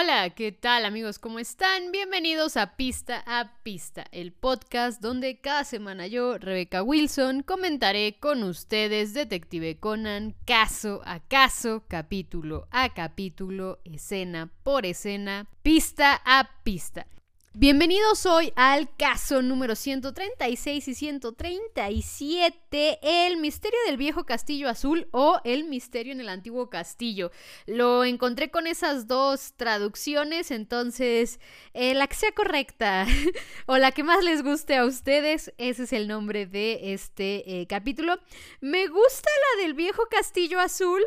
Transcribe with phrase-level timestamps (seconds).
[0.00, 1.18] Hola, ¿qué tal amigos?
[1.18, 1.92] ¿Cómo están?
[1.92, 8.42] Bienvenidos a Pista a Pista, el podcast donde cada semana yo, Rebeca Wilson, comentaré con
[8.42, 17.06] ustedes Detective Conan caso a caso, capítulo a capítulo, escena por escena, pista a pista.
[17.52, 25.40] Bienvenidos hoy al caso número 136 y 137, el misterio del viejo castillo azul o
[25.42, 27.32] el misterio en el antiguo castillo.
[27.66, 31.40] Lo encontré con esas dos traducciones, entonces
[31.74, 33.04] eh, la que sea correcta
[33.66, 37.66] o la que más les guste a ustedes, ese es el nombre de este eh,
[37.66, 38.20] capítulo.
[38.60, 41.04] Me gusta la del viejo castillo azul,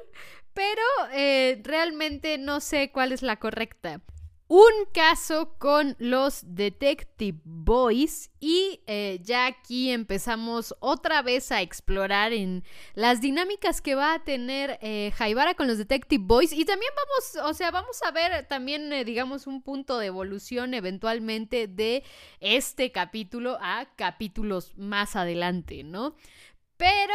[0.53, 4.01] pero eh, realmente no sé cuál es la correcta
[4.47, 12.33] un caso con los Detective Boys y eh, ya aquí empezamos otra vez a explorar
[12.33, 16.91] en las dinámicas que va a tener eh, Jaibara con los Detective Boys y también
[16.95, 22.03] vamos, o sea, vamos a ver también eh, digamos un punto de evolución eventualmente de
[22.39, 26.15] este capítulo a capítulos más adelante, ¿no?
[26.75, 27.13] Pero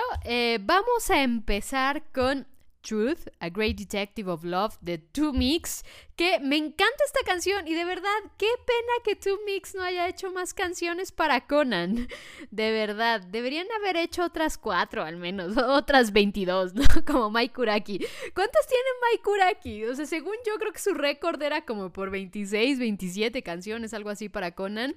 [0.61, 2.47] vamos a empezar con
[2.89, 5.85] Truth, A Great Detective of Love de Two Mix,
[6.17, 8.09] que me encanta esta canción y de verdad,
[8.39, 12.09] qué pena que Two Mix no haya hecho más canciones para Conan.
[12.51, 16.83] De verdad, deberían haber hecho otras cuatro al menos, otras 22, ¿no?
[17.07, 17.99] Como Mike Kuraki.
[18.35, 19.85] ¿Cuántas tiene Mike Kuraki?
[19.85, 24.11] O sea, según yo creo que su récord era como por 26, 27 canciones, algo
[24.11, 24.97] así para Conan.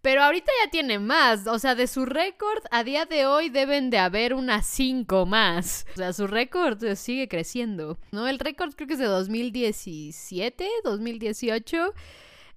[0.00, 1.46] Pero ahorita ya tiene más.
[1.46, 5.86] O sea, de su récord a día de hoy deben de haber unas 5 más.
[5.92, 8.28] O sea, su récord sigue creciendo, ¿no?
[8.28, 11.94] El récord creo que es de 2017, 2018.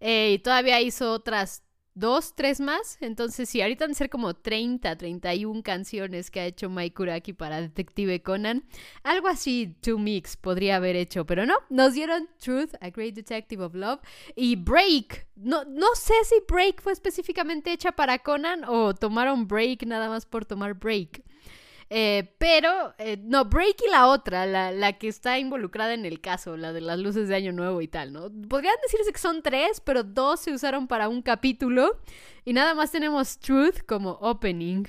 [0.01, 2.97] Eh, y todavía hizo otras dos, tres más.
[2.99, 7.31] Entonces, sí, ahorita van a ser como 30, 31 canciones que ha hecho Mike Kuraki
[7.31, 8.65] para Detective Conan.
[9.03, 11.55] Algo así, Two Mix podría haber hecho, pero no.
[11.69, 14.01] Nos dieron Truth, A Great Detective of Love
[14.35, 15.25] y Break.
[15.37, 20.25] No, no sé si Break fue específicamente hecha para Conan o tomaron Break nada más
[20.25, 21.23] por tomar Break.
[21.89, 26.19] Eh, pero, eh, no, Break y la otra, la, la, que está involucrada en el
[26.19, 28.31] caso, la de las luces de Año Nuevo y tal, ¿no?
[28.49, 31.99] Podrían decirse que son tres, pero dos se usaron para un capítulo
[32.43, 34.85] y nada más tenemos Truth como opening.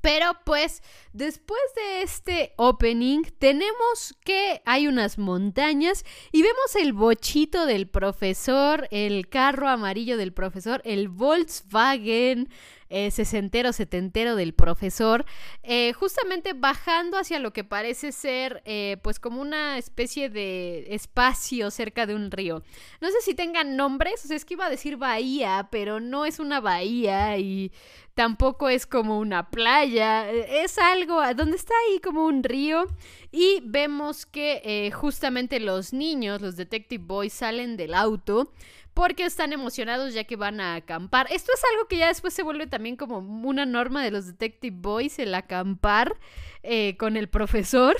[0.00, 0.82] Pero pues
[1.12, 8.86] después de este opening tenemos que hay unas montañas y vemos el bochito del profesor,
[8.90, 12.48] el carro amarillo del profesor, el Volkswagen
[12.90, 15.26] eh, sesentero, setentero del profesor,
[15.62, 21.70] eh, justamente bajando hacia lo que parece ser eh, pues como una especie de espacio
[21.70, 22.62] cerca de un río.
[23.02, 26.24] No sé si tengan nombres, o sea, es que iba a decir bahía, pero no
[26.24, 27.72] es una bahía y
[28.14, 32.86] tampoco es como una playa, es algo donde está ahí como un río
[33.30, 38.50] y vemos que justamente los niños, los Detective Boys salen del auto
[38.98, 41.28] porque están emocionados ya que van a acampar.
[41.30, 44.76] Esto es algo que ya después se vuelve también como una norma de los Detective
[44.76, 46.16] Boys, el acampar
[46.64, 47.96] eh, con el profesor.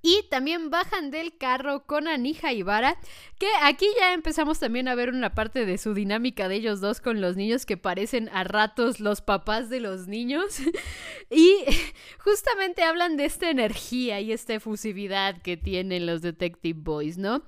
[0.00, 2.96] Y también bajan del carro con Anija y Vara,
[3.38, 7.00] que aquí ya empezamos también a ver una parte de su dinámica de ellos dos
[7.00, 10.58] con los niños que parecen a ratos los papás de los niños.
[11.30, 11.56] y
[12.18, 17.42] justamente hablan de esta energía y esta efusividad que tienen los Detective Boys, ¿no?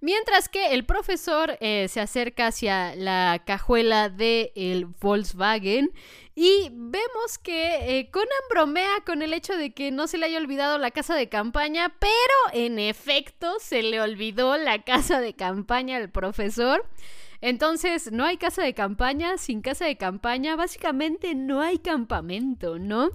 [0.00, 5.92] Mientras que el profesor eh, se acerca hacia la cajuela del el Volkswagen
[6.38, 10.36] y vemos que eh, Conan bromea con el hecho de que no se le haya
[10.36, 12.12] olvidado la casa de campaña, pero
[12.52, 16.84] en efecto se le olvidó la casa de campaña al profesor.
[17.40, 23.10] Entonces, no hay casa de campaña, sin casa de campaña, básicamente no hay campamento, ¿no?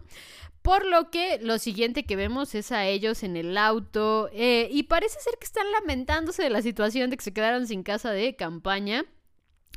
[0.61, 4.83] Por lo que lo siguiente que vemos es a ellos en el auto eh, y
[4.83, 8.35] parece ser que están lamentándose de la situación de que se quedaron sin casa de
[8.35, 9.05] campaña.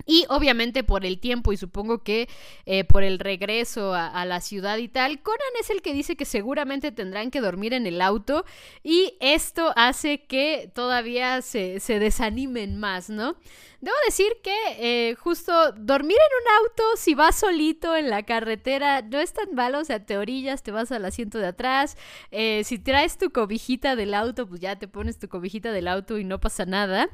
[0.06, 2.28] Y obviamente por el tiempo y supongo que
[2.66, 6.25] eh, por el regreso a, la ciudad y tal, Conan es el que dice que
[6.25, 8.44] seguramente tendrán que dormir en el auto
[8.83, 13.36] y esto hace que todavía se, desanimen más, ¿no?
[13.80, 19.03] Debo decir que eh, justo dormir en un auto si vas solito en la carretera
[19.03, 21.97] no es tan malo, o sea, te orillas, te vas al asiento de atrás,
[22.30, 26.19] eh, si traes tu cobijita del auto, pues ya te pones tu cobijita del auto
[26.19, 27.10] y no pasa nada,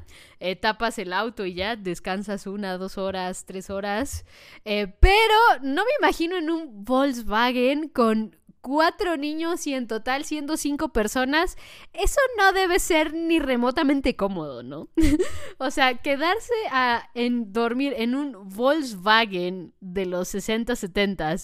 [0.61, 4.25] tapas el auto y ya descansas una, dos horas, tres horas,
[4.63, 10.89] pero no me imagino en un Volkswagen con cuatro niños y en total siendo cinco
[10.89, 11.57] personas,
[11.93, 14.87] eso no debe ser ni remotamente cómodo, ¿no?
[15.57, 17.09] o sea, quedarse a,
[17.47, 21.35] dormir en un Volkswagen de los 60, 70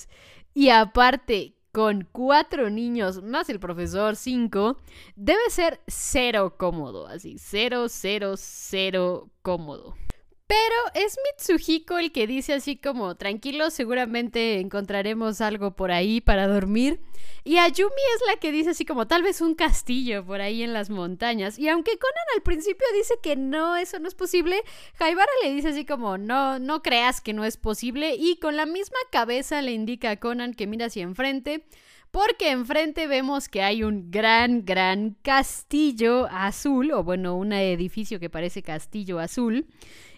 [0.54, 4.78] y aparte con cuatro niños más el profesor cinco,
[5.16, 9.96] debe ser cero cómodo, así, cero, cero, cero cómodo.
[10.48, 16.48] Pero es Mitsuhiko el que dice así como, tranquilo, seguramente encontraremos algo por ahí para
[16.48, 17.02] dormir.
[17.44, 20.72] Y Ayumi es la que dice así como, tal vez un castillo por ahí en
[20.72, 21.60] las montañas.
[21.60, 24.64] Y aunque Conan al principio dice que no, eso no es posible,
[24.96, 28.16] Jaibara le dice así como, no, no creas que no es posible.
[28.16, 31.66] Y con la misma cabeza le indica a Conan que mira hacia enfrente
[32.12, 38.30] porque enfrente vemos que hay un gran, gran castillo azul, o bueno, un edificio que
[38.30, 39.68] parece castillo azul.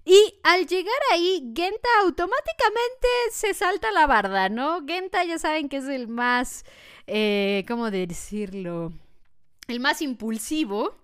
[0.05, 4.85] Y al llegar ahí, Genta automáticamente se salta la barda, ¿no?
[4.85, 6.65] Genta ya saben que es el más,
[7.07, 8.91] eh, ¿cómo decirlo?
[9.67, 10.95] El más impulsivo.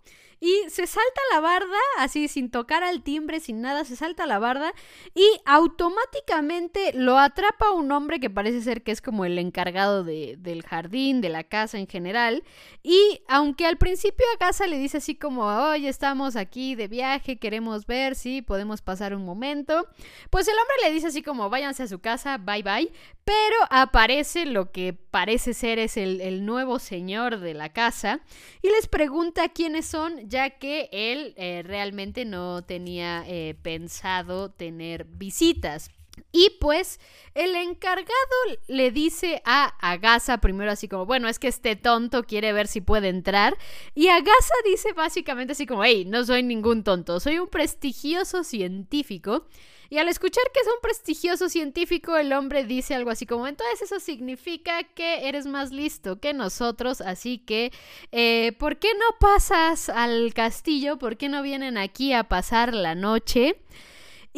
[0.45, 4.37] Y se salta la barda, así sin tocar al timbre, sin nada, se salta la
[4.37, 4.75] barda
[5.15, 10.35] y automáticamente lo atrapa un hombre que parece ser que es como el encargado de,
[10.37, 12.43] del jardín, de la casa en general.
[12.83, 17.39] Y aunque al principio a casa le dice así como, oye, estamos aquí de viaje,
[17.39, 19.87] queremos ver si podemos pasar un momento,
[20.29, 22.91] pues el hombre le dice así como, váyanse a su casa, bye bye.
[23.23, 28.19] Pero aparece lo que parece ser es el, nuevo señor de la casa
[28.61, 35.05] y les pregunta quiénes son, ya que él eh, realmente no tenía eh, pensado tener
[35.05, 35.89] visitas.
[36.33, 36.99] Y pues
[37.35, 38.35] el encargado
[38.67, 42.81] le dice a Agasa primero así como, bueno, es que este tonto quiere ver si
[42.81, 43.57] puede entrar.
[43.93, 49.45] Y Agasa dice básicamente así como, hey, no soy ningún tonto, soy un prestigioso científico
[49.89, 53.81] y al escuchar que es un prestigioso científico, el hombre dice algo así como, entonces
[53.81, 57.71] eso significa que eres más listo que nosotros, así que,
[58.11, 60.97] eh, ¿por qué no pasas al castillo?
[60.97, 63.57] ¿Por qué no vienen aquí a pasar la noche?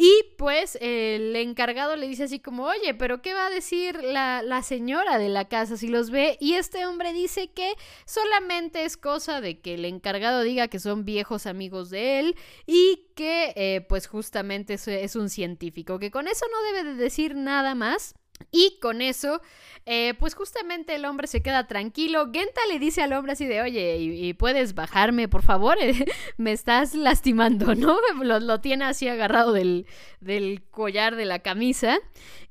[0.00, 4.62] Y pues el encargado le dice así como, oye, pero ¿qué va a decir la,
[4.62, 6.38] señora de la casa si los ve?
[6.40, 7.74] Y este hombre dice que
[8.06, 13.08] solamente es cosa de que el encargado diga que son viejos amigos de él y
[13.16, 17.74] que eh, pues justamente es un científico, que con eso no debe de decir nada
[17.74, 18.14] más.
[18.50, 19.42] Y con eso,
[19.84, 22.30] eh, pues justamente el hombre se queda tranquilo.
[22.32, 25.76] Genta le dice al hombre así de, oye, ¿y, puedes bajarme, por favor?
[26.36, 27.98] Me estás lastimando, ¿no?
[28.22, 29.86] Lo, tiene así agarrado del,
[30.20, 31.98] del, collar de la camisa.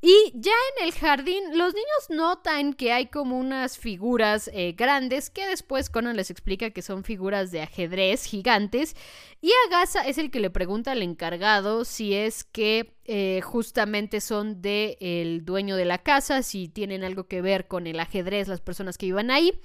[0.01, 5.31] Y ya en el jardín, los niños notan que hay como unas figuras eh, grandes
[5.31, 8.95] que después Conan les explica que son figuras de ajedrez gigantes.
[9.41, 14.61] Y Agasa es el que le pregunta al encargado si es que eh, justamente son
[14.61, 18.59] del el dueño de la casa, si tienen algo que ver con el ajedrez las
[18.59, 19.59] personas que iban ahí.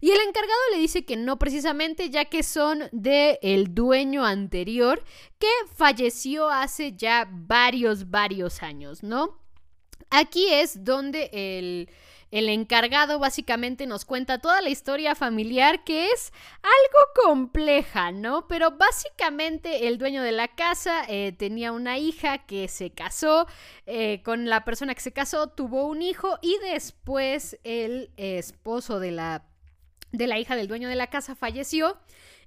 [0.00, 5.04] Y el encargado le dice que no precisamente, ya que son del el dueño anterior
[5.38, 5.46] que
[5.76, 9.38] falleció hace ya varios, varios años, ¿no?
[10.10, 11.88] Aquí es donde el,
[12.30, 16.32] encargado básicamente nos cuenta toda la historia familiar que es
[16.62, 18.46] algo compleja, ¿no?
[18.48, 23.46] Pero básicamente el dueño de la casa eh, tenía una hija que se casó
[23.86, 29.10] eh, con la persona que se casó, tuvo un hijo y después el esposo de
[29.12, 29.44] la,
[30.12, 31.98] de la hija del dueño de la casa falleció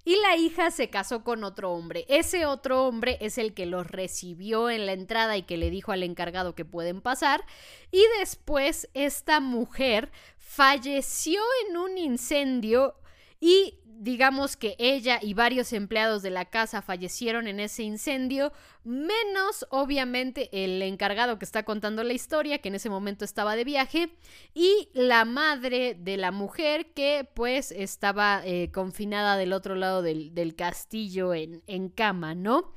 [0.03, 2.05] y la hija se casó con otro hombre.
[2.09, 5.91] Ese otro hombre es el que los recibió en la entrada y que le dijo
[5.91, 7.45] al encargado que pueden pasar.
[7.91, 12.95] Y después esta mujer falleció en un incendio
[13.41, 18.51] y digamos que ella y varios empleados de la casa fallecieron en ese incendio,
[18.83, 23.63] menos obviamente el encargado que está contando la historia, que en ese momento estaba de
[23.63, 24.09] viaje,
[24.55, 30.55] y la madre de la mujer que pues estaba eh, confinada del otro lado del,
[30.55, 32.73] castillo en, en cama, ¿no?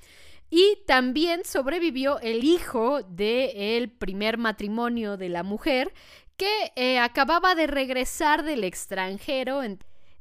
[0.51, 5.93] Y también sobrevivió el hijo del primer matrimonio de la mujer,
[6.37, 9.63] que eh, acababa de regresar del extranjero.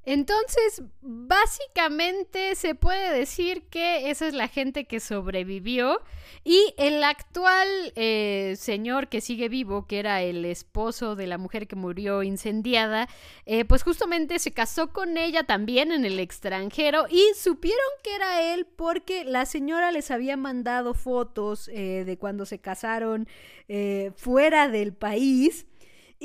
[0.05, 6.01] Entonces, básicamente se puede decir que esa es la gente que sobrevivió
[6.43, 11.67] y el actual eh, señor que sigue vivo, que era el esposo de la mujer
[11.67, 13.07] que murió incendiada,
[13.45, 18.53] eh, pues justamente se casó con ella también en el extranjero y supieron que era
[18.53, 23.27] él porque la señora les había mandado fotos eh, de cuando se casaron
[24.15, 25.65] fuera del país.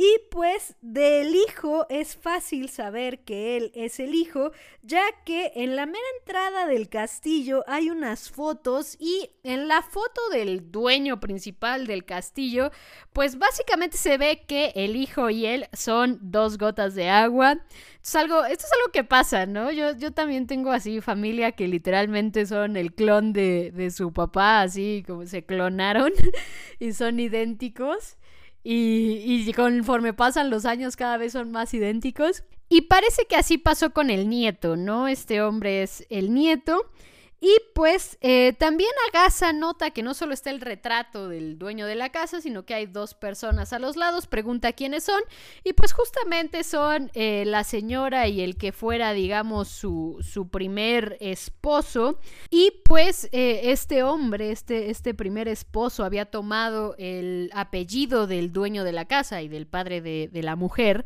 [0.01, 4.53] Y pues del hijo es fácil saber que él es el hijo,
[4.83, 10.21] ya que en la mera entrada del castillo hay unas fotos y en la foto
[10.31, 12.71] del dueño principal del castillo,
[13.13, 17.59] pues básicamente se ve que el hijo y él son dos gotas de agua.
[18.01, 19.73] Es algo, esto es algo que pasa, ¿no?
[19.73, 24.61] Yo, yo también tengo así familia que literalmente son el clon de, de su papá,
[24.61, 26.13] así como se clonaron
[26.79, 28.17] y son idénticos.
[28.65, 32.45] Y, conforme pasan los años cada vez son más idénticos.
[32.69, 35.09] Y parece que así pasó con el nieto, ¿no?
[35.09, 36.91] Este hombre es el nieto.
[37.41, 41.95] Y pues eh, también Agasa nota que no solo está el retrato del dueño de
[41.95, 45.23] la casa, sino que hay dos personas a los lados, pregunta quiénes son
[45.63, 51.17] y pues justamente son eh, la señora y el que fuera, digamos, su, su primer
[51.21, 52.19] esposo.
[52.51, 58.83] Y pues eh, este hombre, este, este primer esposo había tomado el apellido del dueño
[58.83, 61.05] de la casa y del padre de, la mujer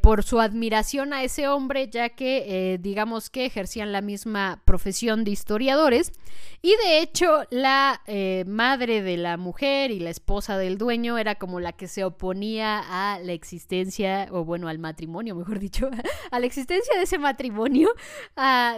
[0.00, 5.32] por su admiración a ese hombre, ya que digamos que ejercían la misma profesión de
[5.44, 6.10] historiadores.
[6.62, 11.34] Y de hecho, la eh, madre de la mujer y la esposa del dueño era
[11.34, 15.90] como la que se oponía a la existencia, o bueno, al matrimonio, mejor dicho,
[16.30, 17.90] a la existencia de ese matrimonio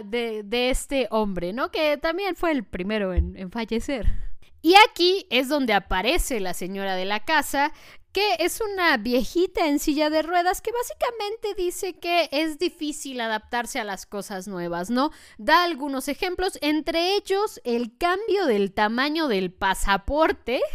[0.03, 1.71] de, este hombre, ¿no?
[1.71, 4.27] Que también fue el primero en fallecer.
[4.61, 7.71] Y aquí es donde aparece la señora de la casa,
[8.17, 13.79] que es una viejita en silla de ruedas que básicamente dice que es difícil adaptarse
[13.79, 15.11] a las cosas nuevas, ¿no?
[15.37, 20.61] Da algunos ejemplos, entre ellos el cambio del tamaño del pasaporte.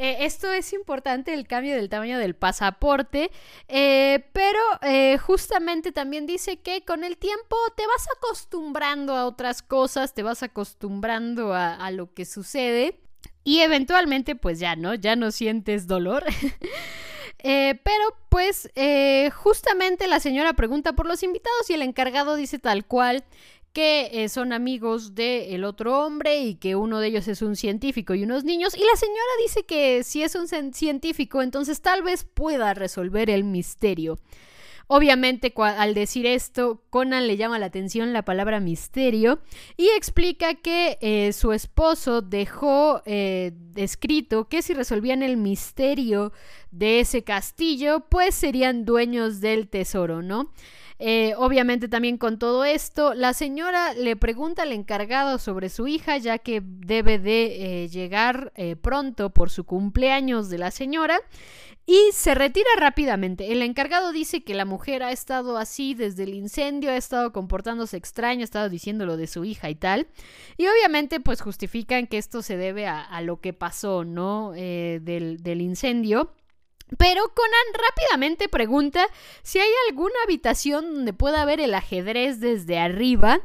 [0.00, 3.32] Eh, esto es importante, el cambio del tamaño del pasaporte,
[3.66, 9.60] eh, pero eh, justamente también dice que con el tiempo te vas acostumbrando a otras
[9.60, 13.00] cosas, te vas acostumbrando a lo que sucede.
[13.48, 14.94] Y eventualmente, pues ya, ¿no?
[14.94, 16.22] Ya no sientes dolor.
[17.44, 22.58] Eh, pero pues eh, justamente la señora pregunta por los invitados y el encargado dice
[22.58, 23.22] tal cual
[23.72, 28.16] que eh, son amigos del otro hombre y que uno de ellos es un científico
[28.16, 28.74] y unos niños.
[28.76, 33.44] Y la señora dice que si es un científico, entonces tal vez pueda resolver el
[33.44, 34.18] misterio.
[34.90, 39.38] Obviamente, al decir esto, Conan le llama la atención la palabra misterio
[39.76, 46.32] y explica que eh, su esposo dejó eh, escrito que si resolvían el misterio
[46.70, 50.52] de ese castillo, pues serían dueños del tesoro, ¿no?
[50.98, 56.18] Eh, obviamente también con todo esto, la señora le pregunta al encargado sobre su hija,
[56.18, 61.20] ya que debe de llegar pronto por su cumpleaños de la señora
[61.88, 63.50] y se retira rápidamente.
[63.50, 67.96] El encargado dice que la mujer ha estado así desde el incendio, ha estado comportándose
[67.96, 70.06] extraño, ha estado diciendo lo de su hija y tal.
[70.58, 74.52] Y obviamente pues justifican que esto se debe a, lo que pasó, ¿no?
[74.54, 76.34] Eh, del incendio.
[76.96, 79.06] Pero Conan rápidamente pregunta
[79.42, 83.40] si hay alguna habitación donde pueda ver el ajedrez desde arriba.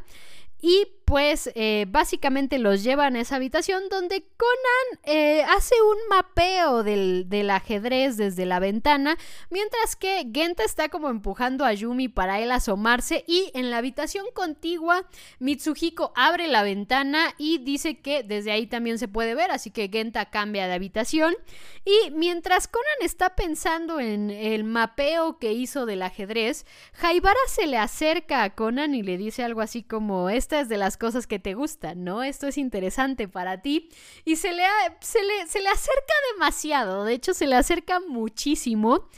[0.61, 6.81] Y pues eh, básicamente los llevan a esa habitación donde Conan eh, hace un mapeo
[6.81, 9.15] del, del, ajedrez desde la ventana,
[9.51, 14.25] mientras que Genta está como empujando a Yumi para él asomarse y en la habitación
[14.33, 15.05] contigua
[15.37, 19.89] Mitsuhiko abre la ventana y dice que desde ahí también se puede ver, así que
[19.89, 21.35] Genta cambia de habitación.
[21.85, 26.65] Y mientras Conan está pensando en el mapeo que hizo del ajedrez,
[26.99, 30.77] Haibara se le acerca a Conan y le dice algo así como esta es de
[30.77, 32.23] las cosas que te gustan, ¿no?
[32.23, 33.89] Esto es interesante para ti.
[34.23, 34.63] Y se le,
[35.01, 39.09] se le, se le acerca demasiado, de hecho se le acerca muchísimo.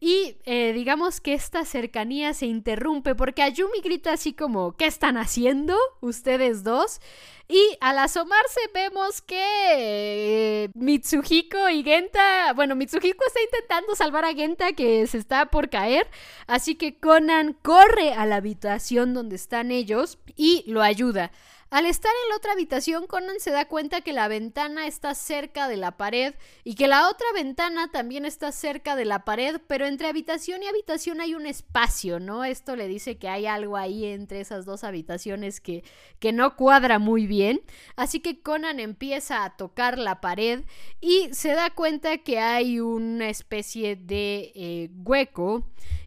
[0.00, 5.16] Y eh, digamos que esta cercanía se interrumpe porque Ayumi grita así como, ¿qué están
[5.16, 7.00] haciendo ustedes dos?
[7.48, 14.32] Y al asomarse vemos que eh, Mitsuhiko y Genta, bueno, Mitsuhiko está intentando salvar a
[14.32, 16.06] Genta que se está por caer,
[16.46, 21.30] así que Conan corre a la habitación donde están ellos y lo ayuda.
[21.72, 25.68] Al estar en la otra habitación, Conan se da cuenta que la ventana está cerca
[25.68, 29.86] de la pared y que la otra ventana también está cerca de la pared, pero
[29.86, 32.44] entre habitación y habitación hay un espacio, ¿no?
[32.44, 35.82] Esto le dice que hay algo ahí entre esas dos habitaciones que,
[36.18, 37.62] que no cuadra muy bien.
[37.96, 40.64] Así que Conan empieza a tocar la pared
[41.00, 45.64] y se da cuenta que hay una especie de eh, hueco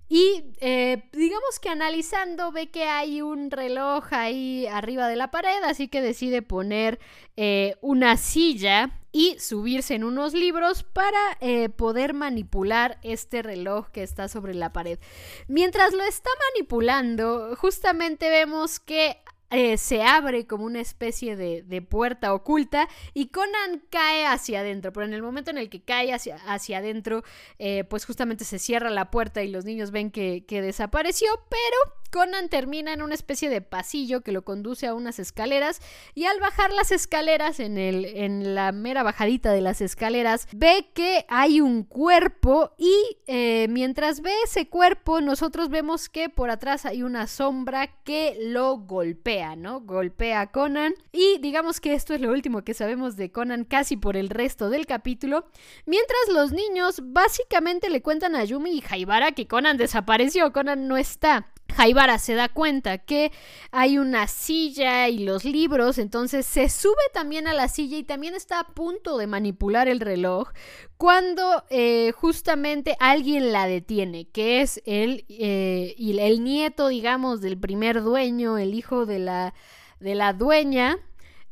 [0.08, 5.64] y eh, digamos que analizando ve que hay un reloj ahí arriba de la pared,
[5.64, 7.00] así que decide poner
[7.38, 14.04] eh, una silla y subirse en unos libros para eh, poder manipular este reloj que
[14.04, 15.00] está sobre la pared.
[15.48, 19.18] Mientras lo está manipulando, justamente vemos que
[19.58, 25.06] eh, se abre como una especie de, puerta oculta y Conan cae hacia adentro, pero
[25.06, 27.24] en el momento en el que cae hacia, hacia adentro,
[27.58, 31.96] eh, pues justamente se cierra la puerta y los niños ven que, que desapareció, pero
[32.16, 35.82] Conan termina en una especie de pasillo que lo conduce a unas escaleras
[36.14, 40.92] y al bajar las escaleras, en, el, en la mera bajadita de las escaleras, ve
[40.94, 46.86] que hay un cuerpo y eh, mientras ve ese cuerpo, nosotros vemos que por atrás
[46.86, 49.82] hay una sombra que lo golpea, ¿no?
[49.82, 53.98] Golpea a Conan y digamos que esto es lo último que sabemos de Conan casi
[53.98, 55.50] por el resto del capítulo,
[55.86, 60.96] mientras los niños básicamente le cuentan a Yumi y Haibara que Conan desapareció, Conan no
[60.96, 61.52] está.
[61.76, 63.32] Jaibara se da cuenta que
[63.72, 68.34] hay una silla y los libros, entonces se sube también a la silla y también
[68.34, 70.50] está a punto de manipular el reloj
[70.98, 78.02] cuando eh, justamente alguien la detiene, que es el, eh, el nieto, digamos, del primer
[78.02, 79.54] dueño, el hijo de la,
[80.00, 80.98] de la dueña.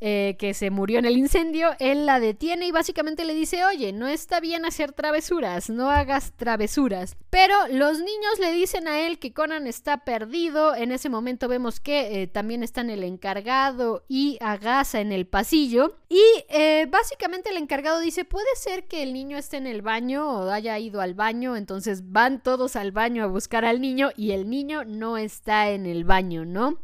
[0.05, 3.93] Eh, que se murió en el incendio, él la detiene y básicamente le dice, oye,
[3.93, 7.15] no está bien hacer travesuras, no hagas travesuras.
[7.29, 11.79] Pero los niños le dicen a él que Conan está perdido, en ese momento vemos
[11.79, 15.95] que eh, también están el encargado y Agasa en el pasillo.
[16.09, 20.29] Y eh, básicamente el encargado dice, puede ser que el niño esté en el baño
[20.29, 24.31] o haya ido al baño, entonces van todos al baño a buscar al niño y
[24.31, 26.77] el niño no está en el baño, ¿no?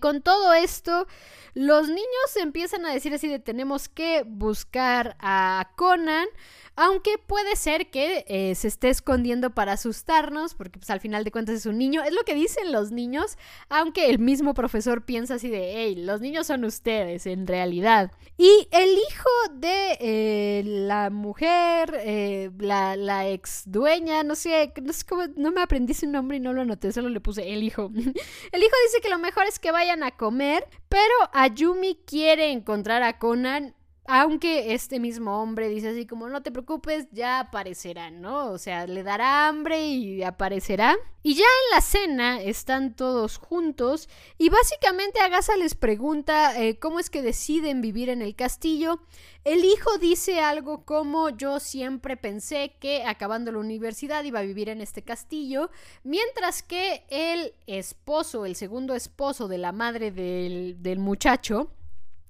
[0.00, 1.06] Con todo esto,
[1.54, 6.28] los niños empiezan a decir así de tenemos que buscar a Conan.
[6.76, 11.32] Aunque puede ser que eh, se esté escondiendo para asustarnos, porque pues al final de
[11.32, 12.02] cuentas es un niño.
[12.02, 13.38] Es lo que dicen los niños,
[13.70, 18.12] aunque el mismo profesor piensa así de, hey, los niños son ustedes en realidad.
[18.36, 25.06] Y el hijo de eh, la mujer, eh, la, ex dueña, no sé, no sé
[25.06, 27.90] cómo, no me aprendí su nombre y no lo anoté, solo le puse el hijo.
[27.94, 33.02] el hijo dice que lo mejor es que vayan a comer, pero Ayumi quiere encontrar
[33.02, 33.74] a Conan
[34.08, 38.50] aunque este mismo hombre dice así como, no te preocupes, ya aparecerá, ¿no?
[38.50, 40.96] O sea, le dará hambre y aparecerá.
[41.22, 44.08] Y ya en la cena están todos juntos
[44.38, 49.00] y básicamente Agasa les pregunta eh, cómo es que deciden vivir en el castillo.
[49.42, 54.68] El hijo dice algo como yo siempre pensé que acabando la universidad iba a vivir
[54.68, 55.70] en este castillo,
[56.04, 61.72] mientras que el esposo, el segundo esposo de la madre del, del muchacho,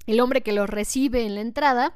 [0.06, 1.94] el hombre que lo recibe en la entrada,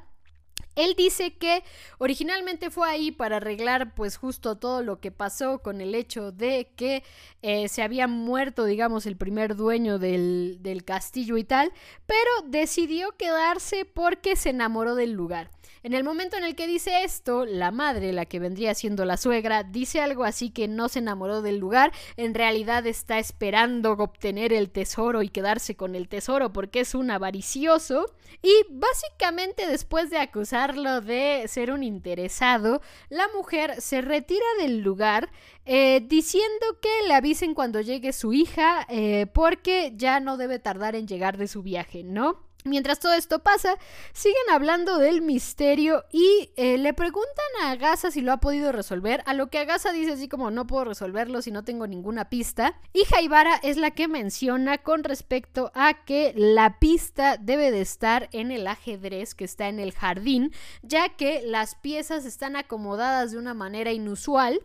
[0.75, 1.63] él dice que
[1.97, 6.71] originalmente fue ahí para arreglar pues justo todo lo que pasó con el hecho de
[6.75, 7.03] que
[7.41, 11.73] eh, se había muerto digamos el primer dueño del, del castillo y tal,
[12.05, 15.51] pero decidió quedarse porque se enamoró del lugar.
[15.83, 19.17] En el momento en el que dice esto, la madre, la que vendría siendo la
[19.17, 24.53] suegra, dice algo así que no se enamoró del lugar, en realidad está esperando obtener
[24.53, 28.05] el tesoro y quedarse con el tesoro porque es un avaricioso.
[28.43, 35.31] Y básicamente después de acusarlo de ser un interesado, la mujer se retira del lugar
[35.65, 40.95] eh, diciendo que le avisen cuando llegue su hija eh, porque ya no debe tardar
[40.95, 42.50] en llegar de su viaje, ¿no?
[42.63, 43.75] Mientras todo esto pasa,
[44.13, 49.23] siguen hablando del misterio y eh, le preguntan a Agasa si lo ha podido resolver,
[49.25, 52.79] a lo que Agasa dice así como no puedo resolverlo si no tengo ninguna pista.
[52.93, 58.29] Y Jaibara es la que menciona con respecto a que la pista debe de estar
[58.31, 63.39] en el ajedrez que está en el jardín, ya que las piezas están acomodadas de
[63.39, 64.61] una manera inusual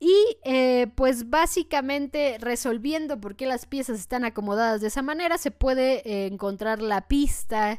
[0.00, 5.50] y eh, pues básicamente resolviendo por qué las piezas están acomodadas de esa manera, se
[5.50, 7.78] puede eh, encontrar la pista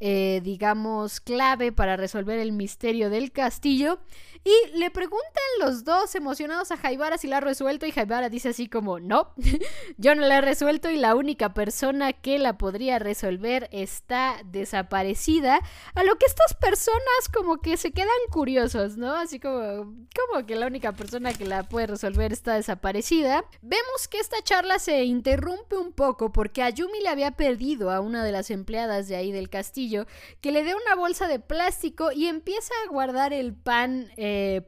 [0.00, 3.98] eh, digamos, clave para resolver el misterio del castillo.
[4.44, 5.28] Y le preguntan
[5.60, 9.34] los dos emocionados a Jaibara si la ha resuelto y Jaibara dice así como, no,
[9.98, 15.60] yo no la he resuelto y la única persona que la podría resolver está desaparecida.
[15.94, 19.14] A lo que estas personas como que se quedan curiosos, ¿no?
[19.14, 23.44] Así como, como que la única persona que la puede resolver está desaparecida.
[23.62, 28.24] Vemos que esta charla se interrumpe un poco porque Ayumi le había perdido a una
[28.24, 30.06] de las empleadas de ahí del castillo
[30.40, 34.10] que le dé una bolsa de plástico y empieza a guardar el pan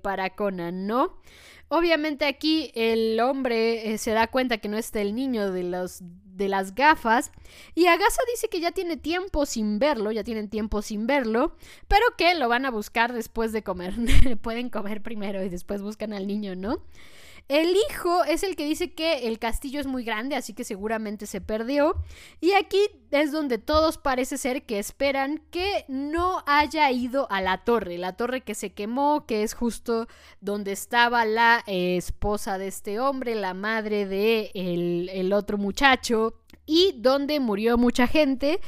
[0.03, 1.19] para Conan, ¿no?
[1.69, 6.03] Obviamente aquí el hombre eh, se da cuenta que no está el niño de los
[6.41, 7.31] de las gafas
[7.75, 11.55] y Agasa dice que ya tiene tiempo sin verlo, ya tienen tiempo sin verlo,
[11.87, 13.95] pero que lo van a buscar después de comer.
[14.43, 16.83] Pueden comer primero y después buscan al niño, ¿no?
[17.51, 21.27] El hijo es el que dice que el castillo es muy grande, así que seguramente
[21.27, 21.97] se perdió.
[22.41, 22.79] Y aquí
[23.11, 28.13] es donde todos parece ser que esperan que no haya ido a la torre, la
[28.13, 30.07] torre que se quemó, que es justo
[30.41, 36.35] donde estaba la eh, esposa de este hombre, la madre de el otro muchacho
[36.67, 38.61] y donde murió mucha gente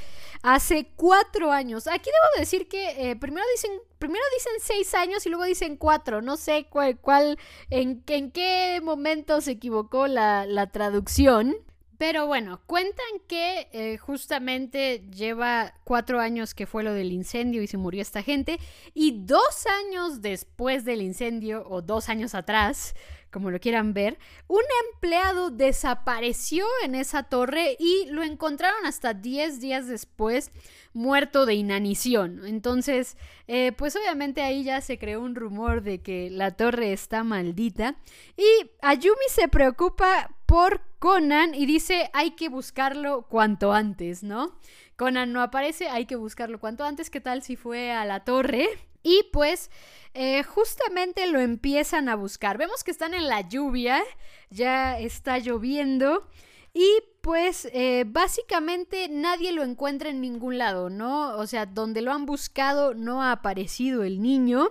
[0.43, 1.87] hace cuatro años.
[1.87, 6.23] Aquí debo decir que eh, primero dicen primero dicen seis años y luego dicen cuatro.
[6.23, 7.39] No sé cuál, cuál
[7.71, 11.55] en, qué momento se equivocó la, la traducción.
[11.99, 17.69] Pero bueno, cuentan que eh, justamente lleva cuatro años que fue lo del incendio y
[17.69, 18.59] se murió esta gente.
[18.93, 22.97] Y dos años después del incendio, o dos años atrás,
[23.33, 29.61] como lo quieran ver, un empleado desapareció en esa torre y lo encontraron hasta 10
[29.61, 30.53] días después
[30.93, 32.47] muerto de inanición.
[32.47, 33.17] Entonces,
[33.49, 37.97] eh, pues obviamente ahí ya se creó un rumor de que la torre está maldita.
[38.37, 44.59] Y Ayumi se preocupa por Conan y dice hay que buscarlo cuanto antes, ¿no?
[44.97, 47.09] Conan no aparece, hay que buscarlo cuanto antes.
[47.09, 48.69] ¿Qué tal si fue a la torre?
[49.03, 49.71] Y pues
[50.15, 52.59] eh, justamente lo empiezan a buscar.
[52.59, 54.03] Vemos que están en la lluvia,
[54.51, 56.29] ya está lloviendo.
[56.75, 56.89] Y
[57.21, 61.37] pues eh, básicamente nadie lo encuentra en ningún lado, ¿no?
[61.37, 64.71] O sea, donde lo han buscado no ha aparecido el niño.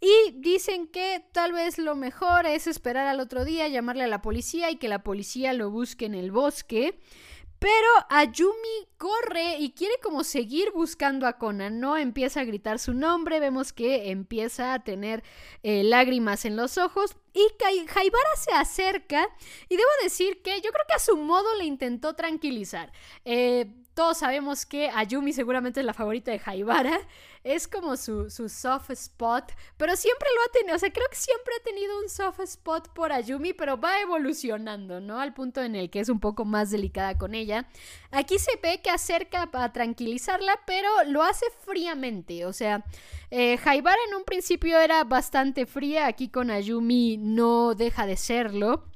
[0.00, 4.22] Y dicen que tal vez lo mejor es esperar al otro día, llamarle a la
[4.22, 6.98] policía y que la policía lo busque en el bosque.
[7.60, 11.98] Pero Ayumi corre y quiere como seguir buscando a Conan, ¿no?
[11.98, 15.22] Empieza a gritar su nombre, vemos que empieza a tener
[15.62, 17.46] eh, lágrimas en los ojos y
[17.86, 19.28] Jaibara se acerca
[19.68, 22.92] y debo decir que yo creo que a su modo le intentó tranquilizar.
[23.26, 27.00] Eh, todos sabemos que Ayumi seguramente es la favorita de Jaibara.
[27.42, 29.52] Es como su, su, soft spot.
[29.76, 30.76] Pero siempre lo ha tenido.
[30.76, 33.52] O sea, creo que siempre ha tenido un soft spot por Ayumi.
[33.52, 35.18] Pero va evolucionando, ¿no?
[35.20, 37.68] Al punto en el que es un poco más delicada con ella.
[38.10, 40.60] Aquí se ve que acerca a tranquilizarla.
[40.66, 42.46] Pero lo hace fríamente.
[42.46, 42.84] O sea,
[43.30, 46.06] eh, Jaibara en un principio era bastante fría.
[46.06, 48.89] Aquí con Ayumi no deja de serlo.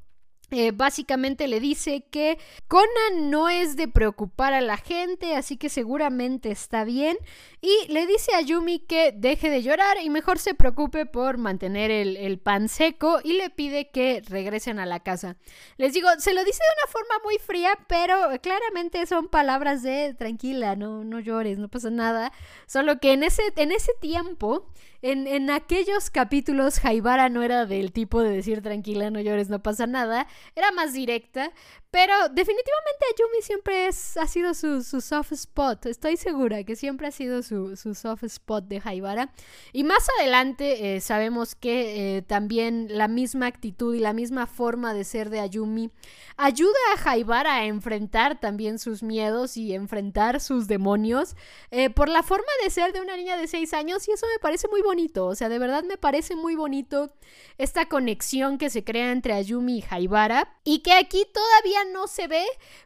[0.54, 2.38] Eh, básicamente le dice que
[2.68, 7.18] Conan no es de preocupar a la gente, así que seguramente está bien.
[7.60, 11.90] Y le dice a Yumi que deje de llorar y mejor se preocupe por mantener
[11.90, 15.36] el, pan seco y le pide que regresen a la casa.
[15.76, 20.14] Les digo, se lo dice de una forma muy fría, pero claramente son palabras de
[20.14, 22.32] tranquila, no, no llores, no pasa nada.
[22.66, 24.68] Solo que en ese, en ese tiempo
[25.06, 29.86] en, aquellos capítulos, Jaibara no era del tipo de decir tranquila, no llores, no pasa
[29.86, 30.26] nada.
[30.56, 31.52] Era más directa.
[31.94, 35.86] Pero definitivamente Ayumi siempre es, ha sido su, soft spot.
[35.86, 39.32] Estoy segura que siempre ha sido su, soft spot de Jaibara.
[39.72, 44.92] Y más adelante eh, sabemos que eh, también la misma actitud y la misma forma
[44.92, 45.92] de ser de Ayumi
[46.36, 51.36] ayuda a Jaibara a enfrentar también sus miedos y enfrentar sus demonios
[51.70, 54.08] eh, por la forma de ser de una niña de 6 años.
[54.08, 55.26] Y eso me parece muy bonito.
[55.26, 57.14] O sea, de verdad me parece muy bonito
[57.56, 60.58] esta conexión que se crea entre Ayumi y Jaibara.
[60.64, 62.44] Y que aquí todavía no se ve,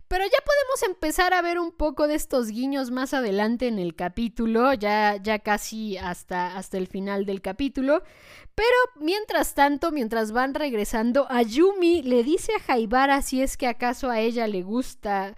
[0.09, 3.95] pero ya podemos empezar a ver un poco de estos guiños más adelante en el
[3.95, 8.03] capítulo, ya, ya casi hasta, hasta el final del capítulo.
[8.55, 14.11] Pero mientras tanto, mientras van regresando, Ayumi le dice a Jaibara si es que acaso
[14.11, 15.37] a ella le gusta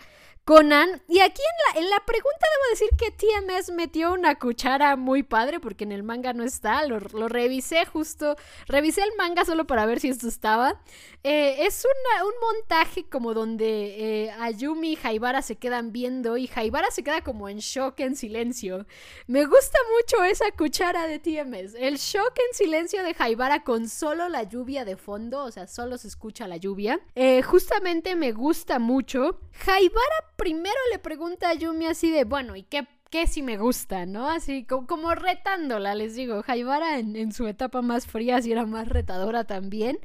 [0.51, 1.01] Conan.
[1.07, 5.23] Y aquí en la, en la pregunta debo decir que TMS metió una cuchara muy
[5.23, 6.85] padre porque en el manga no está.
[6.87, 8.35] Lo, revisé justo.
[8.67, 10.83] Revisé el manga solo para ver si esto estaba.
[11.23, 16.91] Eh, es un montaje como donde eh, Ayumi y Jaibara se quedan viendo y Jaibara
[16.91, 18.87] se queda como en shock, en silencio.
[19.29, 21.75] Me gusta mucho esa cuchara de TMS.
[21.79, 25.97] El shock en silencio de Jaibara con solo la lluvia de fondo, o sea, solo
[25.97, 26.99] se escucha la lluvia.
[27.15, 29.39] Eh, justamente me gusta mucho.
[29.53, 34.07] Jaibara primero le pregunta a Yumi así de, bueno, ¿y qué, qué si me gusta,
[34.07, 34.27] no?
[34.27, 36.43] Así como, retándola, les digo.
[36.43, 39.99] Jaibara en, en, su etapa más fría sí era más retadora también.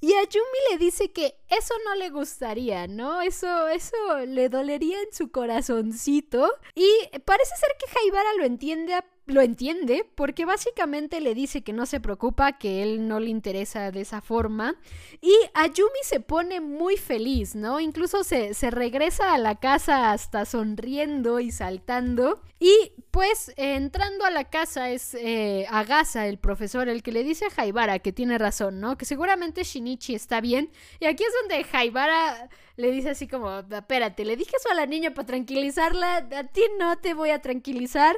[0.00, 3.20] Y a Yumi le dice que eso no le gustaría, ¿no?
[3.20, 6.50] Eso, eso le dolería en su corazoncito.
[6.74, 6.88] Y
[7.26, 8.94] parece ser que Jaibara lo entiende
[9.26, 13.90] lo entiende porque básicamente le dice que no se preocupa, que él no le interesa
[13.90, 14.74] de esa forma.
[15.20, 17.78] Y Ayumi se pone muy feliz, ¿no?
[17.78, 22.42] Incluso se, se regresa a la casa hasta sonriendo y saltando.
[22.58, 27.46] Y pues entrando a la casa es eh, Agasa, el profesor, el que le dice
[27.46, 28.96] a Jaibara que tiene razón, ¿no?
[28.96, 30.70] Que seguramente Shinichi está bien.
[30.98, 34.86] Y aquí es donde Jaibara le dice así como, espérate, le dije eso a la
[34.86, 38.16] niña para tranquilizarla, a ti no te voy a tranquilizar.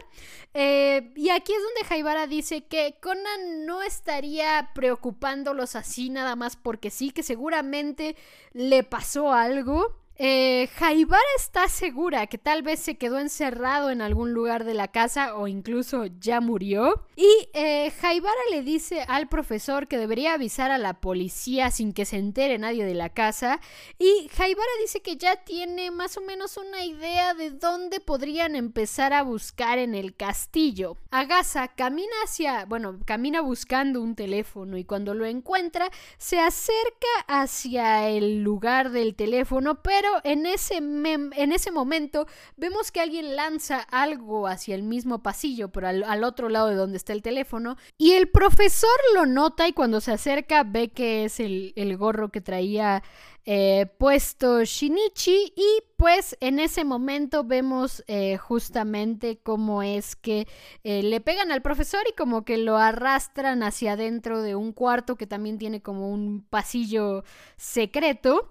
[0.52, 6.56] Eh, y aquí es donde Jaibara dice que Conan no estaría preocupándolos así nada más
[6.56, 8.16] porque sí, que seguramente
[8.52, 10.03] le pasó algo.
[10.16, 14.88] Eh, Jaibara está segura que tal vez se quedó encerrado en algún lugar de la
[14.88, 17.04] casa o incluso ya murió.
[17.16, 22.04] Y eh, Jaibara le dice al profesor que debería avisar a la policía sin que
[22.04, 23.60] se entere nadie de la casa.
[23.98, 29.12] Y Jaibara dice que ya tiene más o menos una idea de dónde podrían empezar
[29.12, 30.96] a buscar en el castillo.
[31.10, 38.08] Agasa camina hacia, bueno, camina buscando un teléfono y cuando lo encuentra se acerca hacia
[38.08, 42.26] el lugar del teléfono, pero pero en ese, en ese momento
[42.58, 46.98] vemos que alguien lanza algo hacia el mismo pasillo, por al, otro lado de donde
[46.98, 51.40] está el teléfono, y el profesor lo nota y cuando se acerca ve que es
[51.40, 53.02] el, el gorro que traía
[53.46, 60.48] eh, puesto Shinichi y pues en ese momento vemos eh, justamente cómo es que
[60.82, 65.16] eh, le pegan al profesor y como que lo arrastran hacia adentro de un cuarto
[65.16, 67.22] que también tiene como un pasillo
[67.58, 68.50] secreto.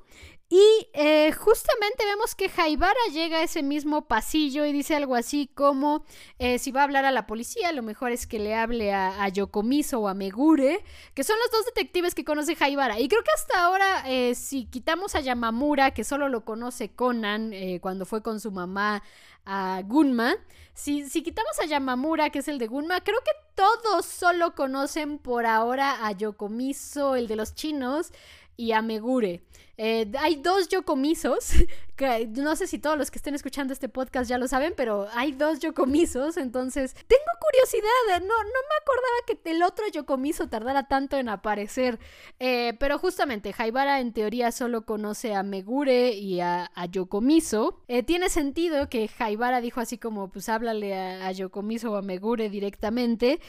[0.56, 5.48] Y eh, justamente vemos que Jaibara llega a ese mismo pasillo y dice algo así
[5.48, 6.06] como,
[6.38, 9.28] eh, si va a hablar a la policía, lo mejor es que le hable a,
[9.30, 10.84] Yokomiso o a Megure,
[11.16, 13.00] que son los dos detectives que conoce Jaibara.
[13.00, 17.52] Y creo que hasta ahora, eh, si quitamos a Yamamura, que solo lo conoce Conan
[17.82, 19.02] cuando fue con su mamá
[19.46, 20.36] a Gunma,
[20.76, 25.18] si, si quitamos a Yamamura, que es el de Gunma, creo que todos solo conocen
[25.18, 28.12] por ahora a Yokomiso, el de los chinos,
[28.56, 29.42] y a Megure.
[29.78, 31.54] Eh, hay dos yocomisos,
[32.36, 35.32] no sé si todos los que estén escuchando este podcast ya lo saben, pero hay
[35.32, 41.18] dos yocomisos, entonces tengo curiosidad, no, no me acordaba que el otro yocomiso tardara tanto
[41.18, 42.00] en aparecer,
[42.40, 48.30] eh, pero justamente Haibara en teoría solo conoce a Megure y a, Yokomiso, eh, tiene
[48.30, 53.40] sentido que Haibara dijo así como pues háblale a, a Yokomiso o a Megure directamente,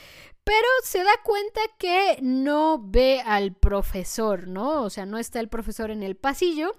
[0.45, 4.83] pero se da cuenta que no ve al profesor, ¿no?
[4.83, 6.75] O sea, no está el profesor en el pasillo.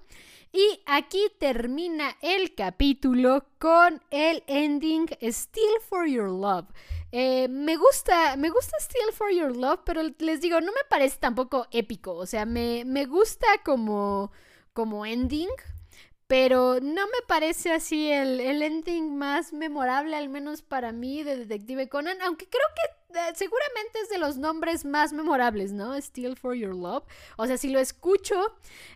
[0.52, 6.66] Y aquí termina el capítulo con el ending Still for Your Love.
[7.12, 11.18] Eh, me gusta, me gusta Still for Your Love, pero les digo, no me parece
[11.18, 12.14] tampoco épico.
[12.14, 14.32] O sea, me, me gusta como,
[14.72, 15.48] como ending,
[16.26, 21.36] pero no me parece así el, el ending más memorable, al menos para mí, de
[21.36, 25.94] Detective Conan, aunque creo que seguramente es de los nombres más memorables, ¿no?
[25.96, 27.04] Still for Your Love.
[27.36, 28.34] O sea, si lo escucho,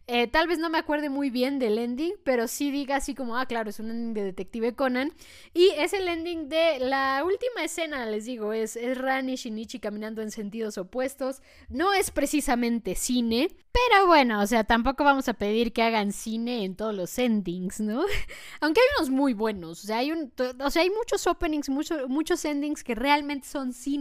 [0.07, 3.37] eh, tal vez no me acuerde muy bien del ending, pero sí diga así como,
[3.37, 5.13] ah, claro, es un ending de Detective Conan.
[5.55, 10.23] Y es el ending de la última escena, les digo, es, es y Shinichi caminando
[10.23, 11.43] en sentidos opuestos.
[11.69, 16.65] No es precisamente cine, pero bueno, o sea, tampoco vamos a pedir que hagan cine
[16.65, 18.05] en todos los endings, ¿no?
[18.61, 22.45] Aunque hay unos muy buenos, o sea, hay, un, o sea, hay muchos openings, muchos
[22.45, 24.00] endings que realmente son cine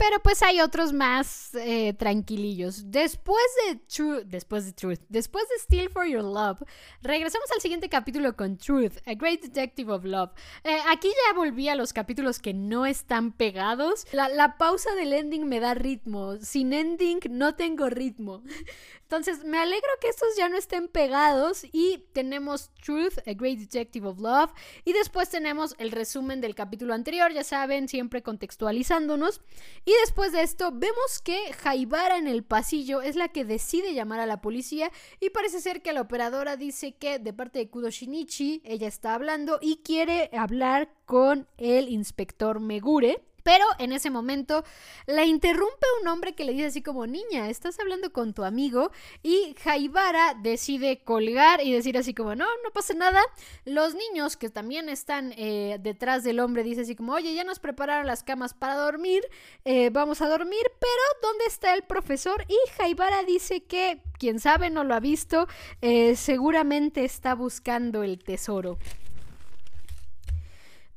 [0.00, 2.90] pero pues hay otros más eh, tranquilillos.
[2.90, 6.62] Después de Truth, después de Truth, después de Steal for Your Love,
[7.02, 10.30] regresamos al siguiente capítulo con Truth, A Great Detective of Love.
[10.64, 14.06] Eh, aquí ya volví a los capítulos que no están pegados.
[14.12, 16.38] La, la pausa del ending me da ritmo.
[16.38, 18.42] Sin ending no tengo ritmo.
[19.10, 24.06] Entonces, me alegro que estos ya no estén pegados y tenemos Truth, A Great Detective
[24.06, 24.52] of Love
[24.84, 29.40] y después tenemos el resumen del capítulo anterior, ya saben, siempre contextualizándonos.
[29.84, 34.20] Y después de esto, vemos que Jaibara en el pasillo es la que decide llamar
[34.20, 37.90] a la policía y parece ser que la operadora dice que de parte de Kudo
[37.90, 43.24] Shinichi ella está hablando y quiere hablar con el inspector Megure.
[43.42, 44.64] Pero en ese momento
[45.06, 48.90] la interrumpe un hombre que le dice así como, niña, estás hablando con tu amigo.
[49.22, 53.20] Y Jaibara decide colgar y decir así como, no, no pasa nada.
[53.64, 57.58] Los niños que también están eh, detrás del hombre dicen así como, oye, ya nos
[57.58, 59.22] prepararon las camas para dormir,
[59.64, 62.44] eh, vamos a dormir, pero ¿dónde está el profesor?
[62.48, 65.46] Y Jaibara dice que, quién sabe, no lo ha visto,
[65.80, 68.78] eh, seguramente está buscando el tesoro.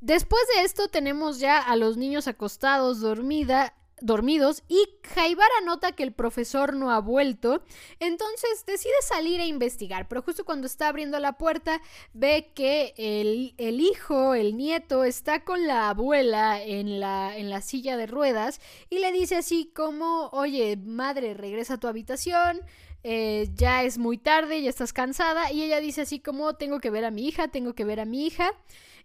[0.03, 4.85] Después de esto tenemos ya a los niños acostados, dormida, dormidos y
[5.15, 7.63] Jaibara nota que el profesor no ha vuelto,
[8.01, 13.55] entonces decide salir a investigar, pero justo cuando está abriendo la puerta ve que el,
[13.57, 18.59] el hijo, el nieto, está con la abuela en la, en la silla de ruedas
[18.89, 22.59] y le dice así como, oye, madre, regresa a tu habitación,
[23.05, 26.89] eh, ya es muy tarde, ya estás cansada y ella dice así como, tengo que
[26.89, 28.51] ver a mi hija, tengo que ver a mi hija.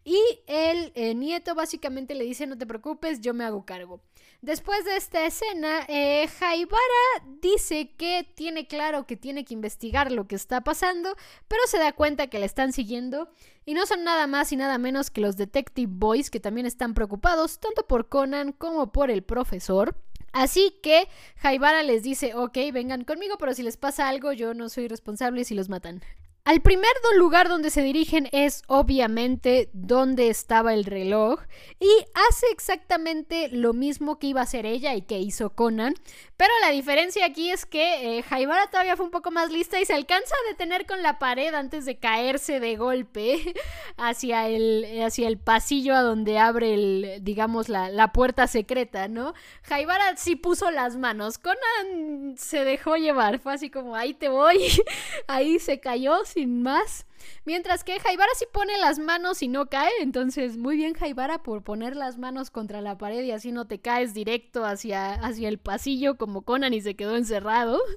[0.09, 4.01] Y el eh, nieto básicamente le dice, no te preocupes, yo me hago cargo.
[4.41, 6.27] Después de esta escena, eh,
[7.43, 11.15] dice que tiene claro que tiene que investigar lo que está pasando,
[11.47, 13.29] pero se da cuenta que le están siguiendo
[13.67, 16.95] y no son nada más y nada menos que los Detective Boys que también están
[16.95, 19.95] preocupados tanto por Conan como por el profesor.
[20.33, 24.71] Así que Jaibara les dice, ok, vengan conmigo, pero si les pasa algo yo no
[24.71, 26.01] soy responsable si los matan.
[26.49, 31.41] Al primer lugar donde se dirigen es obviamente donde estaba el reloj
[31.79, 35.93] y hace exactamente lo mismo que iba a hacer ella y que hizo Conan,
[36.39, 38.25] pero la diferencia aquí es que eh,
[38.71, 41.85] todavía fue un poco más lista y se alcanza a detener con la pared antes
[41.85, 43.55] de caerse de golpe
[43.99, 49.35] hacia el, hacia el pasillo a donde abre el, digamos, la, la puerta secreta, ¿no?
[49.65, 54.59] Jaibara sí puso las manos, Conan se dejó llevar, fue así como ahí te voy,
[55.27, 57.07] ahí se cayó, más.
[57.45, 59.91] Mientras que Jaibara sí pone las manos y no cae.
[60.01, 63.81] Entonces, muy bien, Jaibara, por poner las manos contra la pared y así no te
[63.81, 67.81] caes directo hacia, hacia el pasillo como Conan y se quedó encerrado.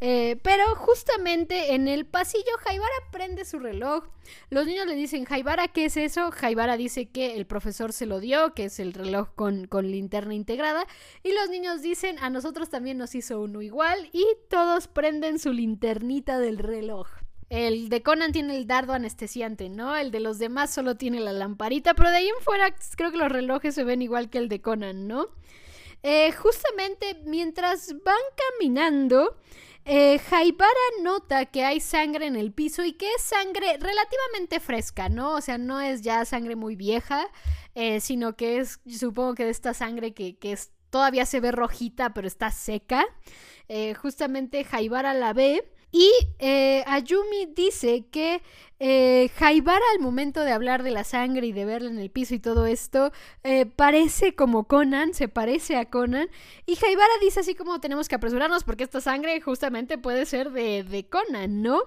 [0.00, 4.04] Eh, pero justamente en el pasillo Jaibara prende su reloj.
[4.48, 6.30] Los niños le dicen, Jaibara, ¿qué es eso?
[6.30, 10.34] Jaibara dice que el profesor se lo dio, que es el reloj con, con linterna
[10.34, 10.86] integrada.
[11.24, 14.08] Y los niños dicen, a nosotros también nos hizo uno igual.
[14.12, 17.08] Y todos prenden su linternita del reloj.
[17.50, 19.96] El de Conan tiene el dardo anestesiante, ¿no?
[19.96, 23.16] El de los demás solo tiene la lamparita, pero de ahí en fuera creo que
[23.16, 25.28] los relojes se ven igual que el de Conan, ¿no?
[26.02, 29.36] Eh, justamente mientras van caminando,
[29.90, 30.70] eh, Jaibara
[31.02, 35.32] nota que hay sangre en el piso y que es sangre relativamente fresca, ¿no?
[35.32, 37.26] O sea, no es ya sangre muy vieja,
[37.74, 42.12] eh, sino que es, supongo que de esta sangre que, es, todavía se ve rojita,
[42.12, 43.06] pero está seca.
[43.68, 48.42] Eh, justamente Jaibara la ve y eh, Ayumi dice que
[48.80, 52.38] eh, al momento de hablar de la sangre y de verla en el piso y
[52.38, 56.28] todo esto, eh, parece como Conan, se parece a Conan.
[56.66, 60.84] Y Jaibara dice así como tenemos que apresurarnos porque esta sangre justamente puede ser de,
[60.84, 61.82] de Conan, ¿no?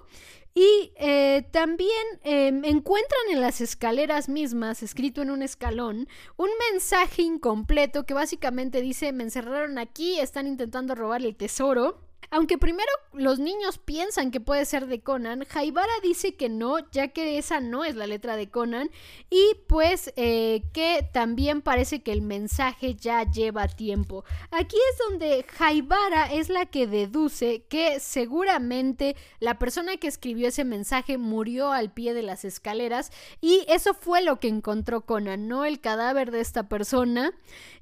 [0.54, 1.90] Y eh, también
[2.24, 8.82] em, encuentran en las escaleras mismas, escrito en un escalón, un mensaje incompleto que básicamente
[8.82, 12.11] dice, me encerraron aquí, están intentando robar el tesoro.
[12.30, 17.10] Aunque primero los niños piensan que puede ser de Conan, Jaibara dice que no, ya
[17.10, 18.90] que esa no es la letra de Conan,
[19.30, 24.24] y pues eh, que también parece que el mensaje ya lleva tiempo.
[24.52, 30.64] Aquí es donde Jaibara es la que deduce que seguramente la persona que escribió ese
[30.64, 35.66] mensaje murió al pie de las escaleras, y eso fue lo que encontró Conan, no
[35.66, 37.34] el cadáver de esta persona.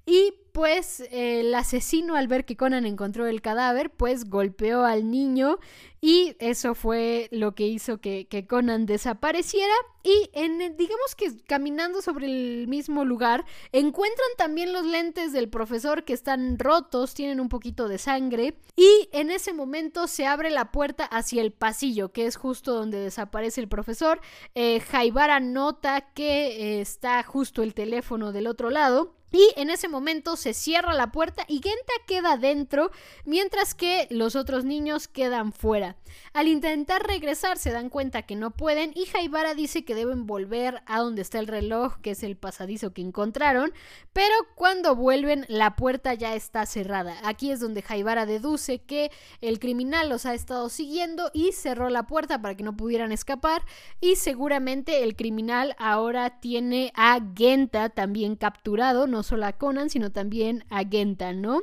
[0.06, 5.58] Y pues el asesino al ver que Conan encontró el cadáver, pues golpeó al niño
[6.02, 9.74] y eso fue lo que hizo que, Conan desapareciera.
[10.04, 16.04] Y en, digamos que caminando sobre el mismo lugar, encuentran también los lentes del profesor
[16.04, 18.56] que están rotos, tienen un poquito de sangre.
[18.76, 23.00] Y en ese momento se abre la puerta hacia el pasillo, que es justo donde
[23.00, 24.20] desaparece el profesor.
[24.56, 29.19] Eh, Jaibara nota que eh, está justo el teléfono del otro lado.
[29.32, 32.92] Y en ese momento se cierra la puerta y Genta queda dentro,
[33.26, 35.98] mientras que los otros niños quedan fuera.
[36.34, 40.82] Al intentar regresar se dan cuenta que no pueden y Jaibara dice que deben volver
[40.86, 43.74] a donde está el reloj, que es el pasadizo que encontraron,
[44.14, 47.16] pero cuando vuelven la puerta ya está cerrada.
[47.24, 49.12] Aquí es donde Jaibara deduce que
[49.42, 53.64] el criminal los ha estado siguiendo y cerró la puerta para que no pudieran escapar
[54.02, 60.12] y seguramente el criminal ahora tiene a Genta también capturado, no solo a Conan, sino
[60.12, 61.62] también a Genta, ¿no?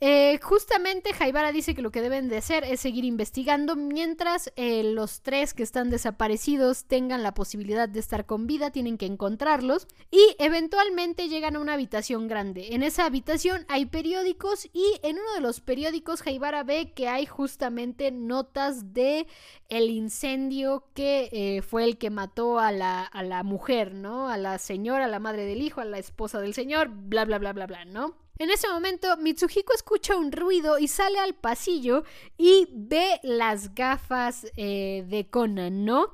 [0.00, 4.82] Eh, justamente Jaibara dice que lo que deben de hacer es seguir investigando mientras eh,
[4.82, 9.88] los tres que están desaparecidos tengan la posibilidad de estar con vida, tienen que encontrarlos
[10.10, 12.74] y eventualmente llegan a una habitación grande.
[12.74, 17.24] En esa habitación hay periódicos y en uno de los periódicos Jaibara ve que hay
[17.24, 19.26] justamente notas de
[19.70, 24.28] el incendio que eh, fue el que mató a la, a la mujer, ¿no?
[24.28, 27.38] A la señora, a la madre del hijo, a la esposa del señor, bla, bla,
[27.38, 28.25] bla, bla, bla, ¿no?
[28.38, 32.04] En ese momento, Mitsuhiko escucha un ruido y sale al pasillo
[32.36, 36.12] y ve las gafas eh, de Conan, ¿no?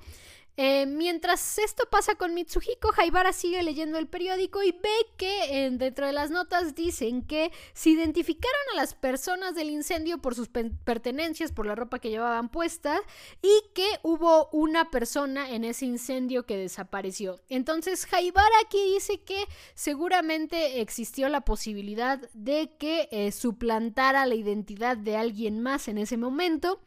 [0.58, 6.06] Eh, mientras esto pasa con Mitsuhiko, Haibara sigue leyendo el periódico y ve que dentro
[6.06, 11.52] de las notas dicen que se identificaron a las personas del incendio por sus pertenencias,
[11.52, 13.00] por la ropa que llevaban puesta
[13.40, 17.40] y que hubo una persona en ese incendio que desapareció.
[17.48, 24.98] Entonces Haibara aquí dice que seguramente existió la posibilidad de que eh, suplantara la identidad
[24.98, 26.80] de alguien más en ese momento.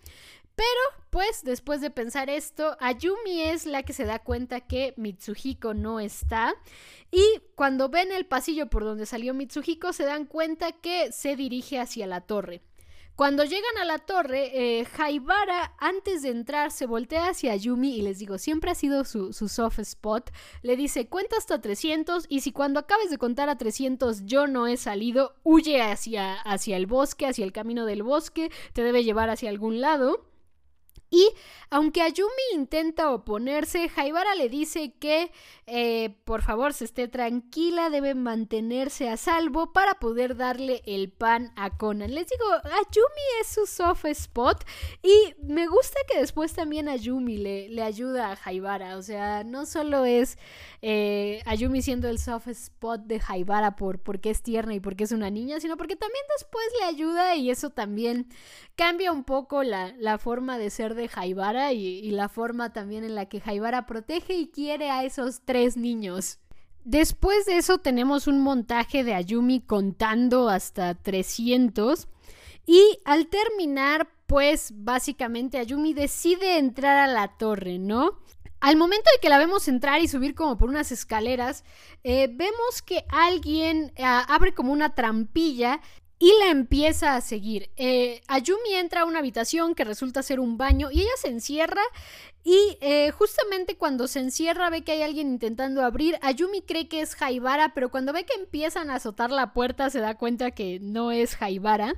[0.55, 5.73] Pero, pues, después de pensar esto, Ayumi es la que se da cuenta que Mitsuhiko
[5.73, 6.55] no está.
[7.11, 11.79] Y cuando ven el pasillo por donde salió Mitsuhiko, se dan cuenta que se dirige
[11.79, 12.61] hacia la torre.
[13.15, 18.01] Cuando llegan a la torre, eh, Haibara, antes de entrar, se voltea hacia Ayumi y
[18.01, 20.31] les digo, siempre ha sido su, su, soft spot.
[20.63, 24.67] Le dice, cuenta hasta 300 y si cuando acabes de contar a 300 yo no
[24.67, 29.29] he salido, huye hacia, hacia el bosque, hacia el camino del bosque, te debe llevar
[29.29, 30.25] hacia algún lado.
[31.15, 31.29] Y
[31.69, 35.31] aunque Ayumi intenta oponerse, Haibara le dice que
[35.65, 41.53] eh, por favor se esté tranquila, debe mantenerse a salvo para poder darle el pan
[41.55, 42.13] a Conan.
[42.13, 44.65] Les digo, Ayumi es su soft spot
[45.03, 48.97] y me gusta que después también Ayumi le, le ayuda a Haibara.
[48.97, 50.37] O sea, no solo es
[50.81, 55.13] eh, Ayumi siendo el soft spot de Haibara por porque es tierna y porque es
[55.13, 58.27] una niña, sino porque también después le ayuda y eso también
[58.75, 63.03] cambia un poco la, la forma de ser de de Jaibara y, la forma también
[63.03, 66.39] en la que Jaibara protege y quiere a esos tres niños.
[66.83, 72.07] Después de eso tenemos un montaje de Ayumi contando hasta 300
[72.65, 78.19] y al terminar pues básicamente Ayumi decide entrar a la torre, ¿no?
[78.59, 81.63] Al momento de que la vemos entrar y subir como por unas escaleras,
[82.03, 85.81] eh, vemos que alguien eh, abre como una trampilla
[86.19, 87.69] y la empieza a seguir.
[87.77, 91.81] Eh, Ayumi entra a una habitación que resulta ser un baño y ella se encierra
[92.43, 92.77] y
[93.17, 96.19] justamente cuando se encierra ve que hay alguien intentando abrir.
[96.21, 99.99] Ayumi cree que es Jaibara, pero cuando ve que empiezan a azotar la puerta se
[99.99, 101.95] da cuenta que no es Jaibara.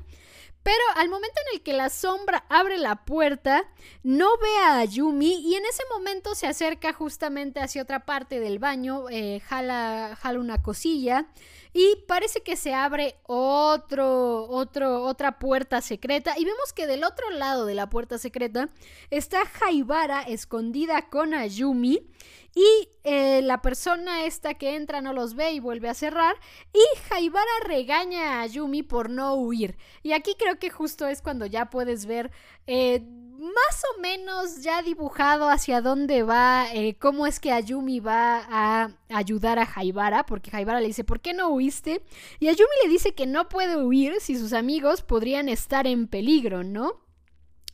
[0.68, 3.64] Pero al momento en el que la sombra abre la puerta,
[4.04, 8.60] no ve a Ayumi y en ese momento se acerca justamente hacia otra parte del
[8.60, 11.28] baño, eh, jala, jala una cosilla
[11.72, 16.38] y parece que se abre otro, otro, otra puerta secreta.
[16.38, 18.68] Y vemos que del otro lado de la puerta secreta
[19.10, 22.12] está Jaibara escondida con Ayumi
[22.54, 22.90] y
[23.48, 26.36] la persona esta que entra no los ve y vuelve a cerrar.
[26.74, 29.78] Y Jaibara regaña a Yumi por no huir.
[30.04, 32.32] Y aquí creo que justo es cuando ya puedes ver
[32.68, 33.02] eh,
[33.38, 38.92] más o menos ya dibujado hacia dónde va, eh, cómo es que Ayumi va a
[39.10, 42.04] ayudar a Jaibara, porque Jaibara le dice, ¿por qué no huiste?
[42.40, 46.64] Y Ayumi le dice que no puede huir si sus amigos podrían estar en peligro,
[46.64, 47.07] ¿no?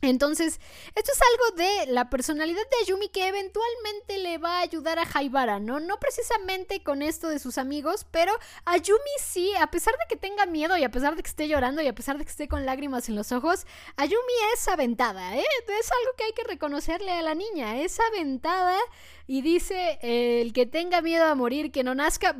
[0.08, 0.60] Entonces,
[0.94, 5.06] esto es algo de la personalidad de Ayumi que eventualmente le va a ayudar a
[5.06, 5.80] Jaibara, ¿no?
[5.80, 8.32] No precisamente con esto de sus amigos, pero
[8.64, 11.82] Ayumi sí, a pesar de que tenga miedo y a pesar de que esté llorando
[11.82, 15.44] y a pesar de que esté con lágrimas en los ojos, Ayumi es aventada, ¿eh?
[15.80, 18.78] Es algo que hay que reconocerle a la niña, es aventada
[19.26, 22.36] y dice, el que tenga miedo a morir, que no nazca,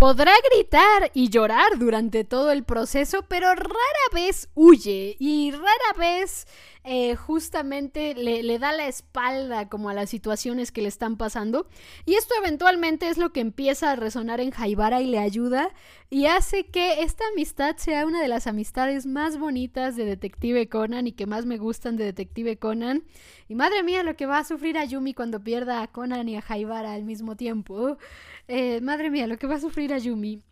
[0.00, 6.46] Podrá gritar y llorar durante todo el proceso, pero rara vez huye y rara vez
[6.82, 11.68] eh, justamente le, da la espalda como a las situaciones que le están pasando.
[12.06, 15.70] Y esto eventualmente es lo que empieza a resonar en Jaibara y le ayuda
[16.08, 21.06] y hace que esta amistad sea una de las amistades más bonitas de Detective Conan
[21.06, 23.04] y que más me gustan de Detective Conan.
[23.48, 26.36] Y madre mía, lo que va a sufrir a Yumi cuando pierda a Conan y
[26.36, 27.98] a Jaibara al mismo tiempo.
[28.52, 30.42] Eh, madre mía, lo que va a sufrir a Yumi.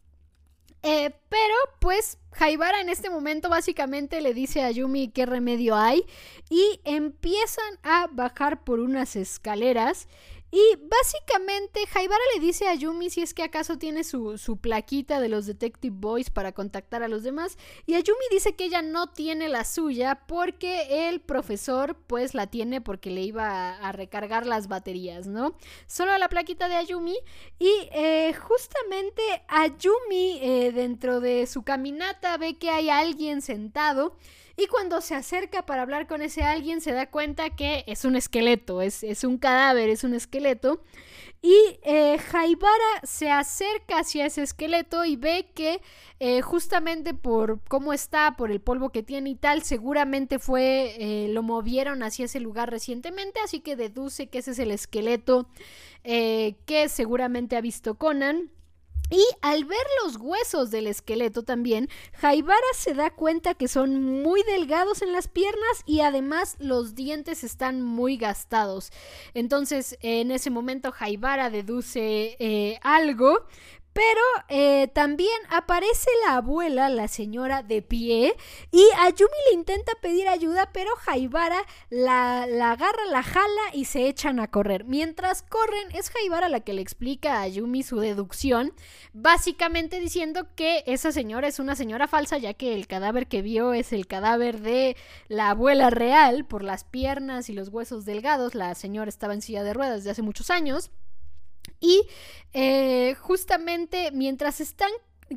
[0.84, 6.04] Eh, pero pues Jaibara en este momento básicamente le dice a Yumi qué remedio hay
[6.48, 10.06] y empiezan a bajar por unas escaleras
[10.50, 15.20] y básicamente Jaibara le dice a Yumi si es que acaso tiene su, su, plaquita
[15.20, 17.58] de los Detective Boys para contactar a los demás.
[17.84, 22.80] Y Ayumi dice que ella no tiene la suya porque el profesor pues la tiene
[22.80, 25.54] porque le iba a, recargar las baterías, ¿no?
[25.86, 27.16] Solo la plaquita de Ayumi.
[27.58, 34.16] Y eh, justamente Ayumi eh, dentro de su caminata ve que hay alguien sentado.
[34.56, 38.16] Y cuando se acerca para hablar con ese alguien, se da cuenta que es un
[38.16, 40.80] esqueleto, es, un cadáver, es un esqueleto.
[41.40, 45.80] Y eh, Jaibara se acerca hacia ese esqueleto y ve que
[46.18, 51.28] eh, justamente por cómo está, por el polvo que tiene y tal, seguramente fue, eh,
[51.28, 55.48] lo movieron hacia ese lugar recientemente, así que deduce que ese es el esqueleto
[56.02, 58.50] que seguramente ha visto Conan.
[59.10, 64.42] Y al ver los huesos del esqueleto también, Jaibara se da cuenta que son muy
[64.42, 68.90] delgados en las piernas y además los dientes están muy gastados.
[69.34, 73.46] Entonces en ese momento Jaibara deduce eh, algo,
[73.98, 78.36] pero eh, también aparece la abuela, la señora de pie,
[78.70, 84.06] y Ayumi le intenta pedir ayuda, pero Jaibara la, la, agarra, la jala y se
[84.06, 84.84] echan a correr.
[84.84, 88.72] Mientras corren, es Jaibara la que le explica a Ayumi su deducción,
[89.14, 93.72] básicamente diciendo que esa señora es una señora falsa, ya que el cadáver que vio
[93.72, 94.96] es el cadáver de
[95.26, 98.54] la abuela real, por las piernas y los huesos delgados.
[98.54, 100.92] La señora estaba en silla de ruedas desde hace muchos años.
[101.80, 102.02] Y
[102.52, 104.90] eh, justamente mientras están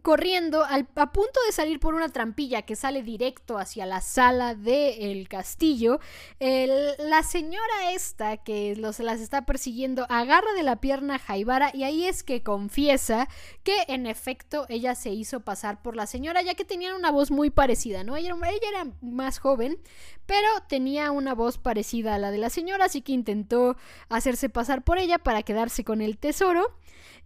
[0.04, 5.28] corriendo a punto de salir por una trampilla que sale directo hacia la sala del
[5.28, 6.00] castillo,
[6.40, 11.84] la señora esta que los, las está persiguiendo agarra de la pierna a Jaibara y
[11.84, 13.28] ahí es que confiesa
[13.64, 17.32] que en efecto ella se hizo pasar por la señora ya que tenían una voz
[17.32, 18.16] muy parecida, ¿no?
[18.16, 19.80] Ella, ella era más joven,
[20.26, 23.76] pero tenía una voz parecida a la de la señora, así que intentó
[24.10, 26.76] hacerse pasar por ella para quedarse con el tesoro.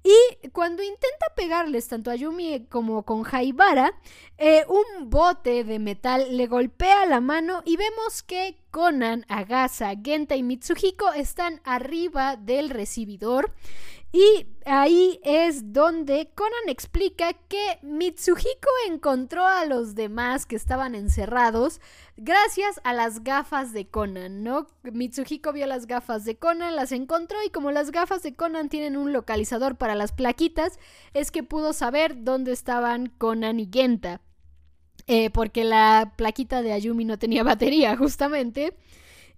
[0.05, 3.91] Y cuando intenta pegarles tanto a Yumi como con Jaibara,
[4.37, 10.35] eh, un bote de metal le golpea la mano y vemos que Conan, Agasa, Genta
[10.35, 13.51] y Mitsuhiko están arriba del recibidor.
[14.18, 21.82] Y ahí es donde Conan explica que Mitsuhiko encontró a los demás que estaban encerrados
[22.16, 24.68] gracias a las gafas de Conan, ¿no?
[24.84, 28.95] Mitsuhiko vio las gafas de Conan, las encontró y como las gafas de Conan tienen
[28.95, 30.80] un localizador para las plaquitas,
[31.13, 34.22] es que pudo saber dónde estaban Conan y Genta.
[35.07, 38.78] Eh, porque la plaquita de Ayumi no tenía batería, justamente.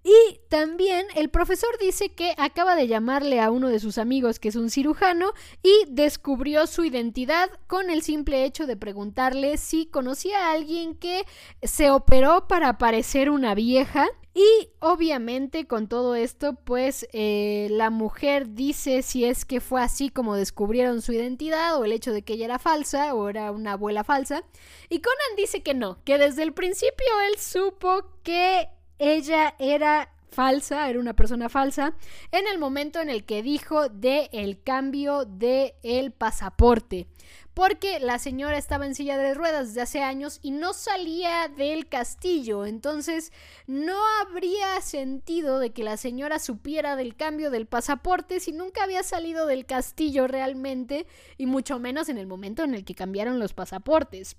[0.08, 4.48] Y también el profesor dice que acaba de llamarle a uno de sus amigos que
[4.48, 10.46] es un cirujano y descubrió su identidad con el simple hecho de preguntarle si conocía
[10.46, 11.26] a alguien que
[11.62, 14.06] se operó para parecer una vieja.
[14.32, 20.08] Y obviamente con todo esto, pues eh, la mujer dice si es que fue así
[20.08, 23.72] como descubrieron su identidad o el hecho de que ella era falsa o era una
[23.72, 24.42] abuela falsa.
[24.88, 30.88] Y Conan dice que no, que desde el principio él supo que ella era falsa,
[30.88, 31.94] era una persona falsa,
[32.32, 37.08] en el momento en el que dijo de el cambio de el pasaporte.
[37.54, 41.88] Porque la señora estaba en silla de ruedas desde hace años y no salía del
[41.88, 42.64] castillo.
[42.64, 43.32] Entonces
[43.66, 49.02] no habría sentido de que la señora supiera del cambio del pasaporte si nunca había
[49.02, 51.08] salido del castillo realmente.
[51.36, 54.36] Y mucho menos en el momento en el que cambiaron los pasaportes.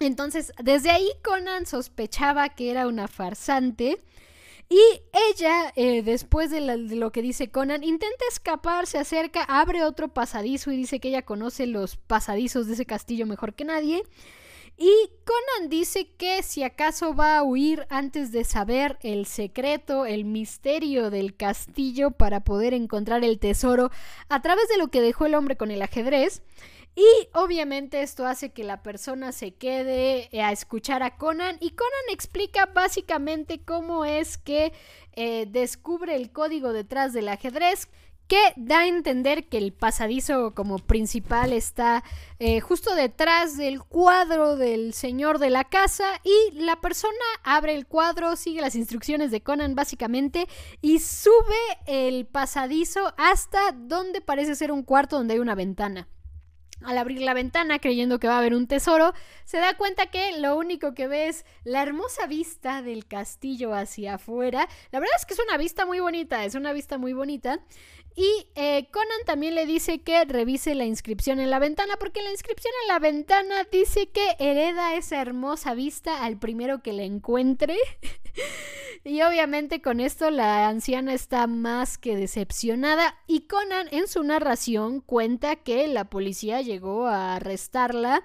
[0.00, 4.00] Entonces, desde ahí Conan sospechaba que era una farsante.
[4.70, 4.80] Y
[5.30, 10.72] ella, eh, después de, lo que dice Conan, intenta escapar, se acerca, abre otro pasadizo
[10.72, 14.02] y dice que ella conoce los pasadizos de ese castillo mejor que nadie.
[14.78, 20.24] Y Conan dice que si acaso va a huir antes de saber el secreto, el
[20.24, 23.90] misterio del castillo para poder encontrar el tesoro
[24.30, 26.42] a través de lo que dejó el hombre con el ajedrez.
[26.94, 31.56] Y obviamente esto hace que la persona se quede eh, a escuchar a Conan.
[31.60, 34.72] Y Conan explica básicamente cómo es que
[35.12, 37.88] eh, descubre el código detrás del ajedrez
[38.26, 42.04] que da a entender que el pasadizo como principal está
[42.38, 46.04] eh, justo detrás del cuadro del señor de la casa.
[46.22, 47.12] Y la persona
[47.42, 50.46] abre el cuadro, sigue las instrucciones de Conan básicamente
[50.80, 51.32] y sube
[51.86, 56.08] el pasadizo hasta donde parece ser un cuarto donde hay una ventana
[56.84, 59.12] al abrir la ventana creyendo que va a haber un tesoro,
[59.44, 64.14] se da cuenta que lo único que ve es la hermosa vista del castillo hacia
[64.14, 64.68] afuera.
[64.90, 67.60] La verdad es que es una vista muy bonita, es una vista muy bonita.
[68.20, 72.30] Y eh, Conan también le dice que revise la inscripción en la ventana, porque la
[72.30, 77.78] inscripción en la ventana dice que hereda esa hermosa vista al primero que la encuentre.
[79.04, 83.16] y obviamente con esto la anciana está más que decepcionada.
[83.26, 88.22] Y Conan en su narración cuenta que la policía llegó a arrestarla.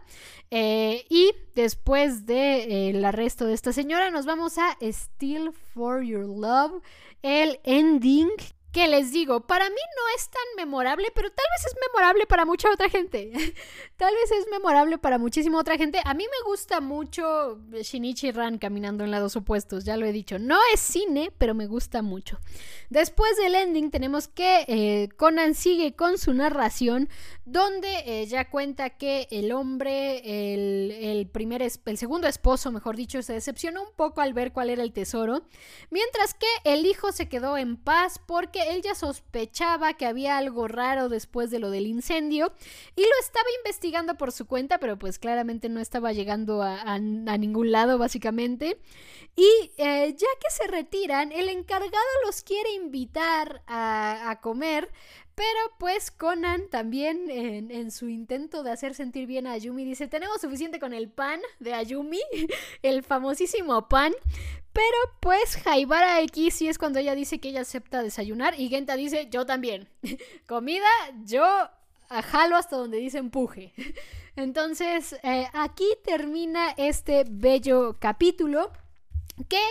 [0.51, 6.27] Eh, y después del eh, arresto de esta señora, nos vamos a Still for Your
[6.27, 6.83] Love,
[7.21, 8.27] el ending
[8.75, 12.43] que les digo, para mí no es tan memorable, pero tal vez es memorable para
[12.43, 13.31] mucha otra gente.
[13.95, 16.01] tal vez es memorable para muchísima otra gente.
[16.03, 20.39] A mí me gusta mucho Shinichi Ran caminando en lados opuestos, ya lo he dicho.
[20.39, 22.37] No es cine, pero me gusta mucho.
[22.89, 27.07] Después del ending tenemos que eh, Conan sigue con su narración,
[27.45, 33.21] donde eh, ya cuenta que el hombre, el, el, primer, el segundo esposo, mejor dicho,
[33.21, 35.43] se decepcionó un poco al ver cuál era el tesoro,
[35.91, 40.67] mientras que el hijo se quedó en paz porque él ya sospechaba que había algo
[40.67, 42.51] raro después de lo del incendio
[42.95, 47.71] y lo estaba investigando por su cuenta, pero pues claramente no estaba llegando a, ningún
[47.71, 48.79] lado básicamente.
[49.35, 51.91] Y eh, ya que se retiran, el encargado
[52.25, 54.89] los quiere invitar a, a comer,
[55.35, 60.39] pero pues Conan también en, su intento de hacer sentir bien a Ayumi dice, tenemos
[60.39, 62.21] suficiente con el pan de Ayumi,
[62.81, 64.13] el famosísimo pan.
[64.71, 68.95] Pero pues Jaibara X sí es cuando ella dice que ella acepta desayunar y Genta
[68.95, 69.89] dice, yo también.
[70.47, 70.87] Comida,
[71.25, 71.45] yo
[72.09, 73.73] jalo hasta donde dice empuje.
[74.37, 78.71] Entonces, eh, aquí termina este bello capítulo
[79.43, 79.61] que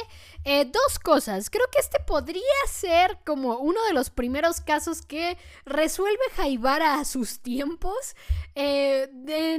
[0.44, 1.50] eh, dos cosas.
[1.50, 7.04] Creo que este podría ser como uno de los primeros casos que resuelve Jaibara a
[7.04, 8.14] sus tiempos.
[8.54, 9.08] Eh,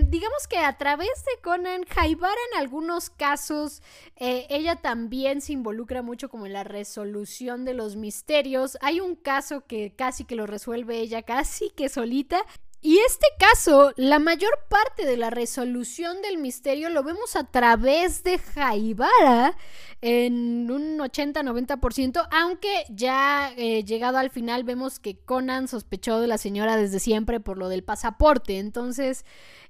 [0.07, 3.81] digamos que a través de Conan, Jaibara en algunos casos,
[4.15, 8.77] eh, ella también se involucra mucho como en la resolución de los misterios.
[8.81, 12.45] Hay un caso que casi que lo resuelve ella, casi que solita.
[12.85, 18.21] Y este caso, la mayor parte de la resolución del misterio lo vemos a través
[18.21, 19.57] de Jaibara,
[20.01, 26.37] en un 80-90%, aunque ya eh, llegado al final vemos que Conan sospechó de la
[26.37, 28.59] señora desde siempre por lo del pasaporte.
[28.59, 29.25] Entonces,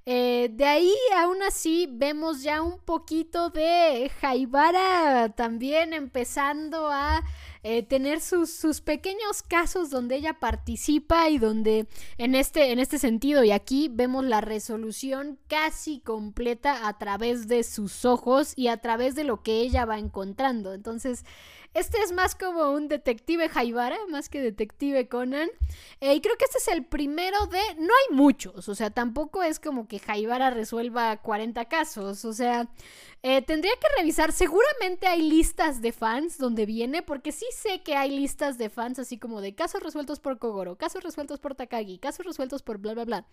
[0.05, 7.23] eh, de ahí aún así vemos ya un poquito de Jaibara también empezando a
[7.67, 11.87] eh, tener sus, sus, pequeños casos donde ella participa y donde
[12.19, 17.63] en este, en este sentido y aquí vemos la resolución casi completa a través de
[17.63, 20.73] sus ojos y a través de lo que ella va encontrando.
[20.75, 21.25] Entonces,
[21.75, 25.49] este es más como un detective Jaibara, más que detective Conan.
[25.99, 27.59] Eh, y creo que este es el primero de...
[27.79, 32.69] No hay muchos, o sea, tampoco es como que Jaibara resuelva 40 casos, o sea,
[33.27, 37.95] eh, tendría que revisar, seguramente hay listas de fans donde viene, porque sí sé que
[37.95, 41.97] hay listas de fans así como de casos resueltos por Kogoro, casos resueltos por Takagi,
[41.97, 43.25] casos resueltos por bla bla bla.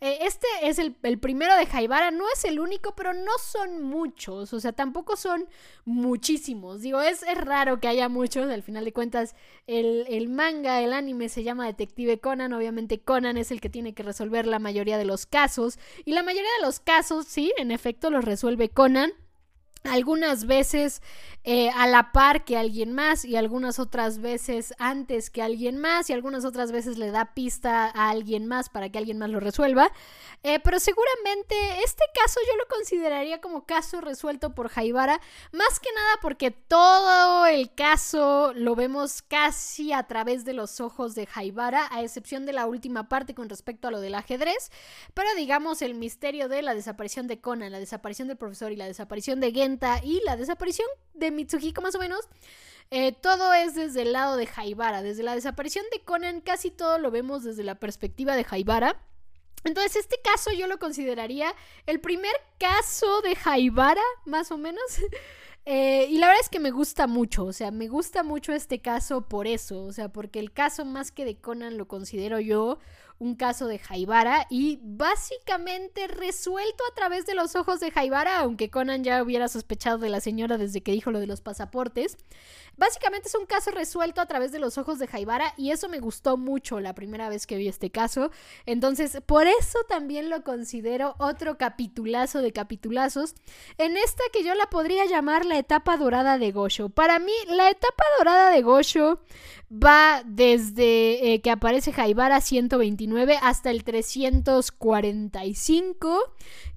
[0.00, 4.54] Eh, este es el, primero de Jaibara, no es el único, pero no son muchos,
[4.54, 5.46] o sea, tampoco son
[5.84, 6.80] muchísimos.
[6.80, 9.36] Digo, es, es raro que haya muchos, al final de cuentas,
[9.66, 13.92] el, el manga, el anime se llama Detective Conan, obviamente Conan es el que tiene
[13.92, 17.72] que resolver la mayoría de los casos, y la mayoría de los casos, sí, en
[17.72, 19.12] efecto, los resuelve Conan
[19.84, 21.02] algunas veces
[21.46, 26.08] eh, a la par que alguien más y algunas otras veces antes que alguien más
[26.08, 29.40] y algunas otras veces le da pista a alguien más para que alguien más lo
[29.40, 29.92] resuelva.
[30.42, 31.54] Eh, pero seguramente
[31.84, 35.20] este caso yo lo consideraría como caso resuelto por Jaibara,
[35.52, 41.14] más que nada porque todo el caso lo vemos casi a través de los ojos
[41.14, 44.70] de Jaibara, a excepción de la última parte con respecto a lo del ajedrez,
[45.12, 48.86] pero digamos el misterio de la desaparición de Conan, la desaparición del profesor y la
[48.86, 49.52] desaparición de
[50.02, 52.28] Y la desaparición de Mitsuhiko más o menos.
[52.90, 55.02] Eh, todo es desde el lado de Jaibara.
[55.02, 59.00] Desde la desaparición de Conan casi todo lo vemos desde la perspectiva de Jaibara.
[59.64, 61.54] Entonces este caso yo lo consideraría
[61.86, 64.82] el primer caso de Jaibara, más o menos.
[65.66, 68.82] Eh, y la verdad es que me gusta mucho, o sea, me gusta mucho este
[68.82, 72.78] caso por eso, o sea, porque el caso más que de Conan lo considero yo
[73.18, 78.70] un caso de Jaibara y básicamente resuelto a través de los ojos de Jaibara, aunque
[78.70, 82.16] Conan ya hubiera sospechado de la señora desde que dijo lo de los pasaportes.
[82.76, 86.00] Básicamente es un caso resuelto a través de los ojos de Jaibara y eso me
[86.00, 88.30] gustó mucho la primera vez que vi este caso.
[88.66, 93.34] Entonces, por eso también lo considero otro capitulazo de capitulazos
[93.78, 96.88] en esta que yo la podría llamar la etapa dorada de Gosho.
[96.88, 99.20] Para mí, la etapa dorada de Gosho
[99.70, 106.18] va desde eh, que aparece Jaibara 129 hasta el 345,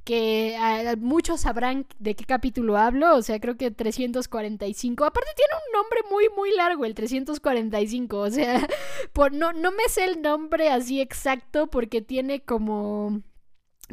[0.04, 5.06] que ah, muchos sabrán de qué capítulo hablo, o sea, creo que 345.
[5.06, 8.68] Aparte tiene un nombre muy, muy largo, el 345, o sea,
[9.14, 13.22] por, no, no me sé el nombre así exacto porque tiene como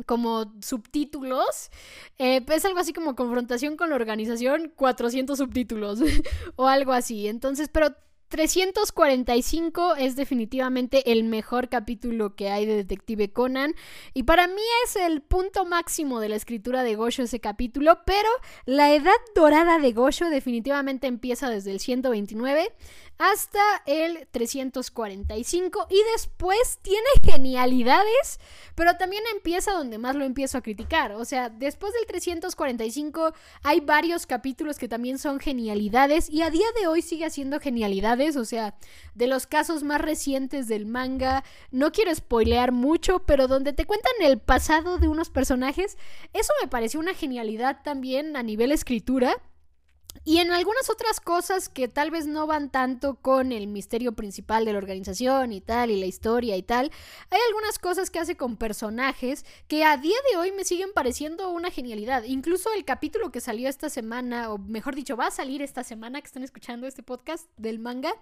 [0.06, 1.70] como subtítulos,
[2.18, 6.00] eh, es algo así como confrontación con la organización, 400 subtítulos
[6.56, 7.28] o algo así.
[7.28, 7.94] Entonces, pero
[8.34, 13.76] 345 es definitivamente el mejor capítulo que hay de Detective Conan.
[14.12, 18.28] Y para mí es el punto máximo de la escritura de Gosho ese capítulo, pero
[18.66, 22.72] la edad dorada de Gosho definitivamente empieza desde el 129
[23.18, 28.40] hasta el 345 y después tiene genialidades,
[28.74, 31.12] pero también empieza donde más lo empiezo a criticar.
[31.12, 36.66] O sea, después del 345 hay varios capítulos que también son genialidades y a día
[36.80, 38.74] de hoy sigue haciendo genialidades, o sea,
[39.14, 44.12] de los casos más recientes del manga, no quiero spoilear mucho, pero donde te cuentan
[44.20, 45.96] el pasado de unos personajes,
[46.32, 49.36] eso me pareció una genialidad también a nivel escritura.
[50.24, 54.64] Y en algunas otras cosas que tal vez no van tanto con el misterio principal
[54.64, 56.90] de la organización y tal, y la historia y tal,
[57.30, 61.50] hay algunas cosas que hace con personajes que a día de hoy me siguen pareciendo
[61.50, 62.24] una genialidad.
[62.24, 66.20] Incluso el capítulo que salió esta semana, o mejor dicho, va a salir esta semana
[66.20, 68.14] que están escuchando este podcast del manga,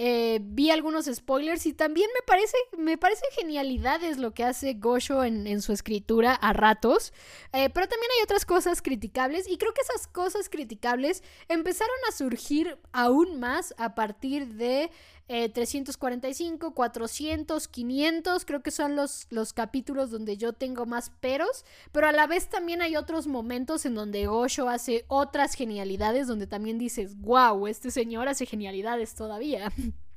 [0.00, 5.24] eh, vi algunos spoilers y también me parece, me parece genialidades lo que hace Gosho
[5.24, 7.12] en, su escritura a ratos,
[7.52, 12.12] eh, pero también hay otras cosas criticables y creo que esas cosas criticables empezaron a
[12.12, 14.88] surgir aún más a partir de
[15.28, 22.08] 345, 400, 500, creo que son los, los capítulos donde yo tengo más peros, pero
[22.08, 26.78] a la vez también hay otros momentos en donde Gosho hace otras genialidades, donde también
[26.78, 29.70] dices, wow, este señor hace genialidades todavía.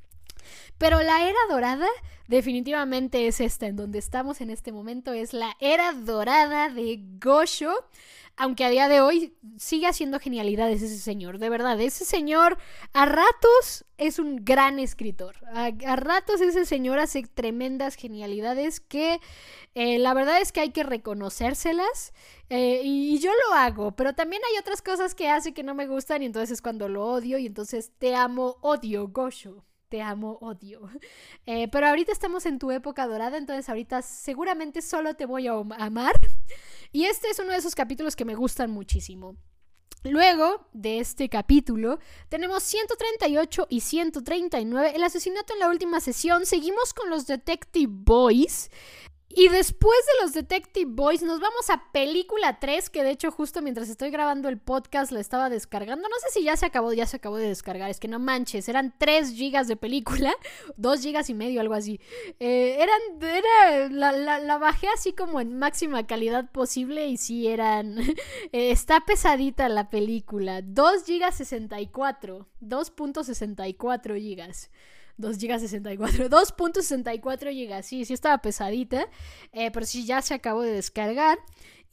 [0.78, 1.88] Pero la era dorada
[2.28, 7.74] definitivamente es esta, en donde estamos en este momento, es la era dorada de Gosho
[8.38, 12.58] aunque a día de hoy sigue haciendo genialidades ese señor, de verdad, ese señor
[12.94, 19.20] a ratos es un gran escritor, a, ratos ese señor hace tremendas genialidades que
[19.76, 22.14] eh, la verdad es que hay que reconocérselas
[22.50, 25.88] eh, y, yo lo hago, pero también hay otras cosas que hace que no me
[25.88, 30.40] gustan y entonces es cuando lo odio y entonces te amo, odio, Gosho te amo,
[30.42, 30.82] odio.
[31.48, 35.54] Eh, pero ahorita estamos en tu época dorada, entonces ahorita seguramente solo te voy a
[35.78, 36.16] amar.
[36.94, 39.38] Y este es uno de esos capítulos que me gustan muchísimo.
[40.04, 46.46] Luego de este capítulo, tenemos 138 y 139, el asesinato en la última sesión.
[46.46, 48.70] Seguimos con los Detective Boys.
[49.36, 53.62] Y después de los Detective Boys nos vamos a película 3, que de hecho justo
[53.62, 56.08] mientras estoy grabando el podcast la estaba descargando.
[56.08, 58.68] No sé si ya se acabó, ya se acabó de descargar, es que no manches,
[58.68, 60.34] eran 3 gigas de película,
[60.78, 62.00] 2 gigas y medio, algo así.
[62.40, 68.00] Eh, eran, era, la, bajé así como en máxima calidad posible y sí eran,
[68.52, 74.70] eh, está pesadita la película, 2 gigas 64, 2.64 gigas.
[75.18, 79.08] 2 GB 64, 2.64 GB, sí, sí estaba pesadita,
[79.52, 81.40] eh, pero sí ya se acabó de descargar.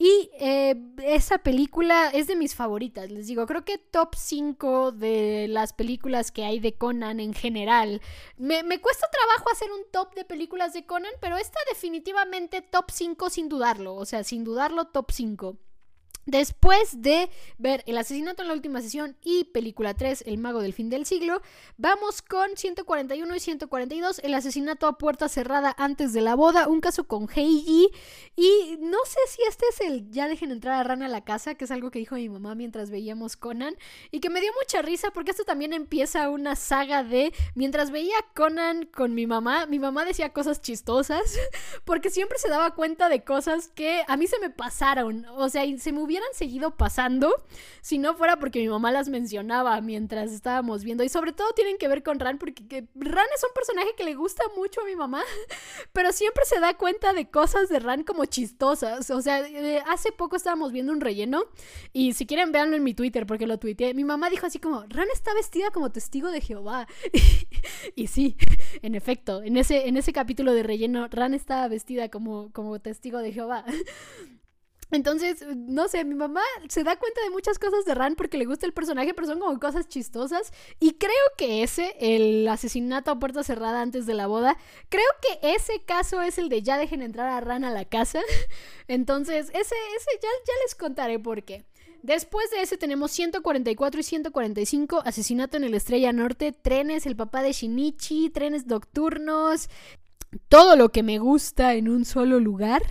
[0.01, 5.47] Y eh, esa película es de mis favoritas, les digo, creo que top 5 de
[5.49, 8.01] las películas que hay de Conan en general.
[8.37, 12.93] Me, me, cuesta trabajo hacer un top de películas de Conan, pero esta definitivamente top
[12.93, 15.59] 5 sin dudarlo, o sea, sin dudarlo top 5.
[16.29, 20.75] Después de ver El asesinato en la última sesión y película 3, El mago del
[20.75, 21.41] fin del siglo,
[21.79, 26.83] vamos con 141 y 142, El asesinato a puerta cerrada antes de la boda, un
[26.83, 27.89] caso con Heiji.
[28.37, 31.55] Y no sé si este es el Ya dejen entrar a Rana a la casa,
[31.55, 33.75] que es algo que dijo mi mamá mientras veíamos Conan,
[34.11, 38.17] y que me dio mucha risa porque esto también empieza una saga de mientras veía
[38.35, 41.23] Conan con mi mamá, mi mamá decía cosas chistosas,
[41.87, 45.65] porque siempre se daba cuenta de cosas que a mí se me pasaron, o sea,
[45.79, 47.33] se me hubiera hubieran seguido pasando
[47.81, 51.05] si no fuera porque mi mamá las mencionaba mientras estábamos viendo.
[51.05, 54.15] Y sobre todo tienen que ver con Ran, porque Ran es un personaje que le
[54.15, 55.23] gusta mucho a mi mamá,
[55.93, 59.11] pero siempre se da cuenta de cosas de Ran como chistosas.
[59.11, 61.45] O sea, eh, hace poco estábamos viendo un relleno
[61.93, 63.95] y si quieren véanlo en mi Twitter porque lo tuiteé.
[63.95, 66.89] Mi mamá dijo así como, Ran está vestida como testigo de Jehová.
[67.95, 68.37] y sí,
[68.83, 73.19] en efecto, en ese, en ese capítulo de relleno, Ran estaba vestida como, como testigo
[73.19, 73.65] de Jehová.
[74.91, 78.47] Entonces, no sé, mi mamá se da cuenta de muchas cosas de Ran porque le
[78.47, 80.53] gusta el personaje, pero son como cosas chistosas.
[80.81, 84.57] Y creo que ese, el asesinato a puerta cerrada antes de la boda,
[84.89, 88.21] creo que ese caso es el de ya dejen entrar a Ran a la casa.
[88.89, 89.59] Entonces, ese,
[89.97, 91.65] ese ya, ya les contaré por qué.
[92.03, 97.43] Después de ese tenemos 144 y 145, Asesinato en el Estrella Norte, Trenes, el papá
[97.43, 99.69] de Shinichi, Trenes Nocturnos,
[100.49, 102.83] todo lo que me gusta en un solo lugar.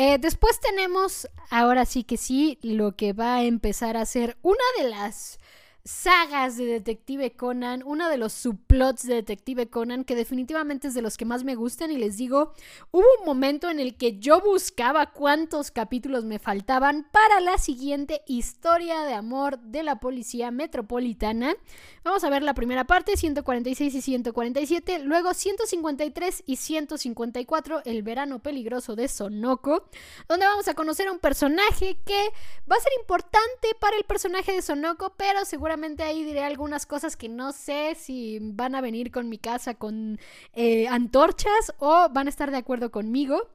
[0.00, 4.62] Eh, después tenemos, ahora sí que sí, lo que va a empezar a ser una
[4.80, 5.40] de las
[5.88, 11.00] sagas de Detective Conan, uno de los subplots de Detective Conan que definitivamente es de
[11.00, 12.52] los que más me gustan y les digo,
[12.90, 18.20] hubo un momento en el que yo buscaba cuántos capítulos me faltaban para la siguiente
[18.26, 21.56] historia de amor de la policía metropolitana.
[22.04, 28.40] Vamos a ver la primera parte, 146 y 147, luego 153 y 154, El verano
[28.40, 29.88] peligroso de Sonoko,
[30.28, 32.28] donde vamos a conocer a un personaje que
[32.70, 37.16] va a ser importante para el personaje de Sonoko, pero seguramente ahí diré algunas cosas
[37.16, 40.18] que no sé si van a venir con mi casa con
[40.54, 43.48] eh, antorchas o van a estar de acuerdo conmigo.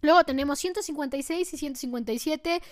[0.00, 2.62] Luego tenemos 156 y 157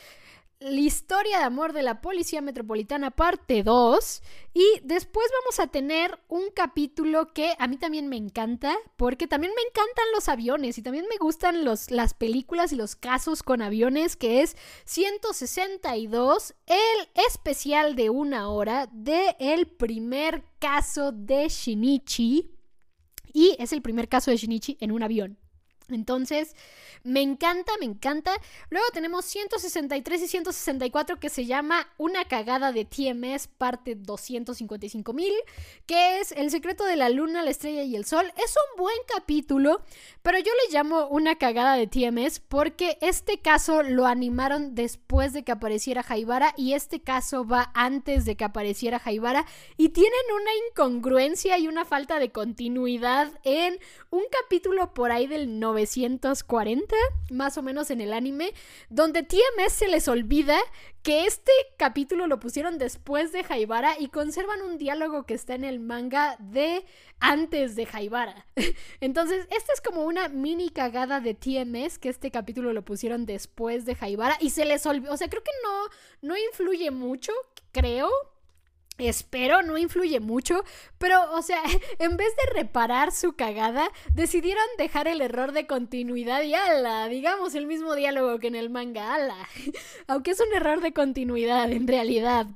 [0.63, 4.23] la historia de amor de la Policía Metropolitana parte 2
[4.55, 9.53] y después vamos a tener un capítulo que a mí también me encanta porque también
[9.55, 13.63] me encantan los aviones y también me gustan los, las películas y los casos con
[13.63, 22.51] aviones que es 162 el especial de una hora de el primer caso de Shinichi
[23.33, 25.41] y es el primer caso de Shinichi en un avión.
[25.95, 26.55] Entonces,
[27.05, 28.32] me encanta, me encanta.
[28.70, 35.32] Luego tenemos 163 y 164 que se llama Una cagada de TMS parte 255 mil,
[35.86, 38.32] que es El secreto de la luna, la estrella y el sol.
[38.36, 39.82] Es un buen capítulo,
[40.22, 45.43] pero yo le llamo Una cagada de TMS porque este caso lo animaron después de
[45.43, 49.45] que apareciera Jaibara y este caso va antes de que apareciera Jaibara
[49.76, 53.78] y tienen una incongruencia y una falta de continuidad en
[54.11, 56.95] un capítulo por ahí del 90 1940,
[57.30, 58.53] más o menos en el anime,
[58.89, 60.59] donde TMS se les olvida
[61.03, 65.64] que este capítulo lo pusieron después de Jaibara y conservan un diálogo que está en
[65.64, 66.85] el manga de
[67.18, 68.47] antes de Jaibara.
[69.01, 73.85] Entonces, esta es como una mini cagada de TMS que este capítulo lo pusieron después
[73.85, 75.83] de Jaibara y se les olvidó, o sea, creo que no
[76.22, 77.33] no influye mucho,
[77.72, 78.09] creo,
[78.99, 80.64] Espero, no influye mucho,
[80.99, 81.62] pero, o sea,
[81.99, 87.55] en vez de reparar su cagada, decidieron dejar el error de continuidad y ala, digamos
[87.55, 89.49] el mismo diálogo que en el manga, ala.
[90.07, 92.47] Aunque es un error de continuidad en realidad.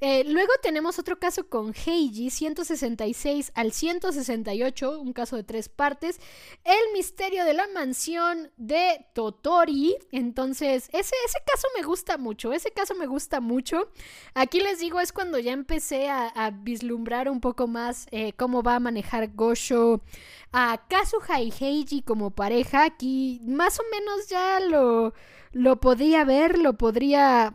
[0.00, 6.20] Eh, luego tenemos otro caso con Heiji, 166 al 168, un caso de tres partes.
[6.64, 9.96] El misterio de la mansión de Totori.
[10.12, 13.90] Entonces, ese, ese caso me gusta mucho, ese caso me gusta mucho.
[14.34, 16.28] Aquí les digo, es cuando ya empecé a,
[16.62, 20.00] vislumbrar un poco más eh, cómo va a manejar Gosho
[20.52, 22.84] a Kazuha y Heiji como pareja.
[22.84, 25.14] Aquí más o menos ya lo,
[25.52, 27.54] lo podría ver, lo podría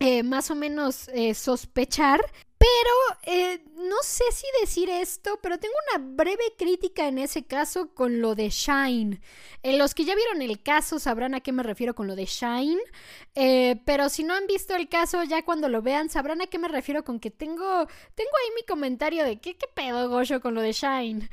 [0.00, 2.20] eh, más o menos eh, sospechar.
[2.56, 7.92] Pero eh, no sé si decir esto, pero tengo una breve crítica en ese caso
[7.94, 9.20] con lo de Shine.
[9.62, 12.80] los que ya vieron el caso sabrán a qué me refiero con lo de Shine.
[13.84, 16.68] pero si no han visto el caso, ya cuando lo vean sabrán a qué me
[16.68, 20.62] refiero con que tengo, tengo ahí mi comentario de qué, qué pedo Goyo con lo
[20.62, 21.28] de Shine.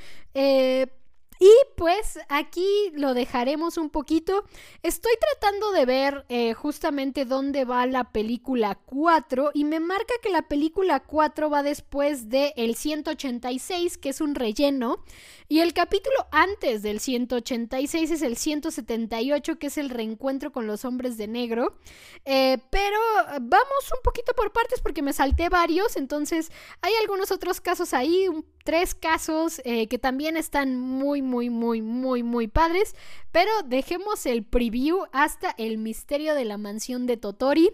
[1.41, 4.43] Y pues aquí lo dejaremos un poquito.
[4.83, 10.29] Estoy tratando de ver eh, justamente dónde va la película 4 y me marca que
[10.29, 15.03] la película 4 va después de el 186, que es un relleno.
[15.51, 20.85] Y el capítulo antes del 186 es el 178, que es el reencuentro con los
[20.85, 21.75] hombres de negro.
[22.23, 22.97] Eh, pero
[23.41, 28.27] vamos un poquito por partes porque me salté varios, entonces hay algunos otros casos ahí,
[28.63, 32.95] tres casos eh, que también están muy, muy, muy, muy, muy padres.
[33.31, 37.71] Pero dejemos el preview hasta el misterio de la mansión de Totori.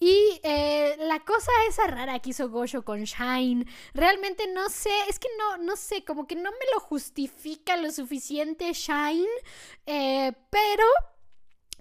[0.00, 5.18] Y eh, la cosa esa rara que hizo Gosho con Shine, realmente no sé, es
[5.18, 9.28] que no, no sé, como que no me lo justifica lo suficiente Shine,
[9.86, 10.84] eh, pero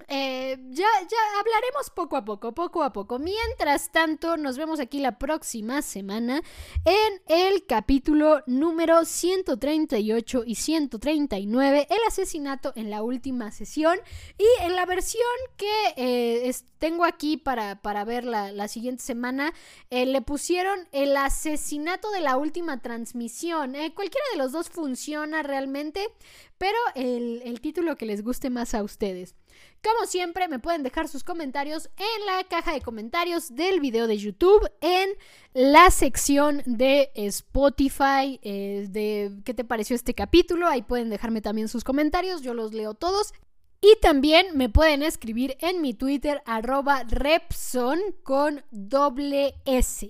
[0.08, 3.18] eh, ya, ya hablaremos poco a poco, poco a poco.
[3.18, 6.42] Mientras tanto, nos vemos aquí la próxima semana
[6.84, 13.98] en el capítulo número 138 y 139, el asesinato en la última sesión.
[14.38, 15.24] Y en la versión
[15.58, 19.54] que eh, tengo aquí para, para ver la, siguiente semana,
[19.90, 23.74] eh, le pusieron el asesinato de la última transmisión.
[23.96, 26.10] cualquiera de los dos funciona realmente,
[26.58, 29.36] pero el, el título que les guste más a ustedes.
[29.84, 34.18] Como siempre, me pueden dejar sus comentarios en la caja de comentarios del video de
[34.18, 35.10] YouTube, en
[35.54, 40.68] la sección de Spotify, eh, de qué te pareció este capítulo.
[40.68, 43.34] Ahí pueden dejarme también sus comentarios, yo los leo todos.
[43.88, 50.10] Y también me pueden escribir en mi Twitter arroba Repson con doble S.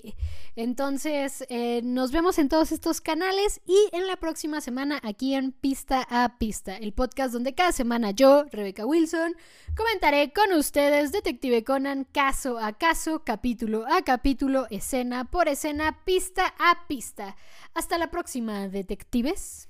[0.56, 5.52] Entonces, eh, nos vemos en todos estos canales y en la próxima semana aquí en
[5.52, 9.36] Pista a Pista, el podcast donde cada semana yo, Rebeca Wilson,
[9.76, 16.54] comentaré con ustedes Detective Conan caso a caso, capítulo a capítulo, escena por escena, pista
[16.60, 17.36] a pista.
[17.74, 19.68] Hasta la próxima, detectives.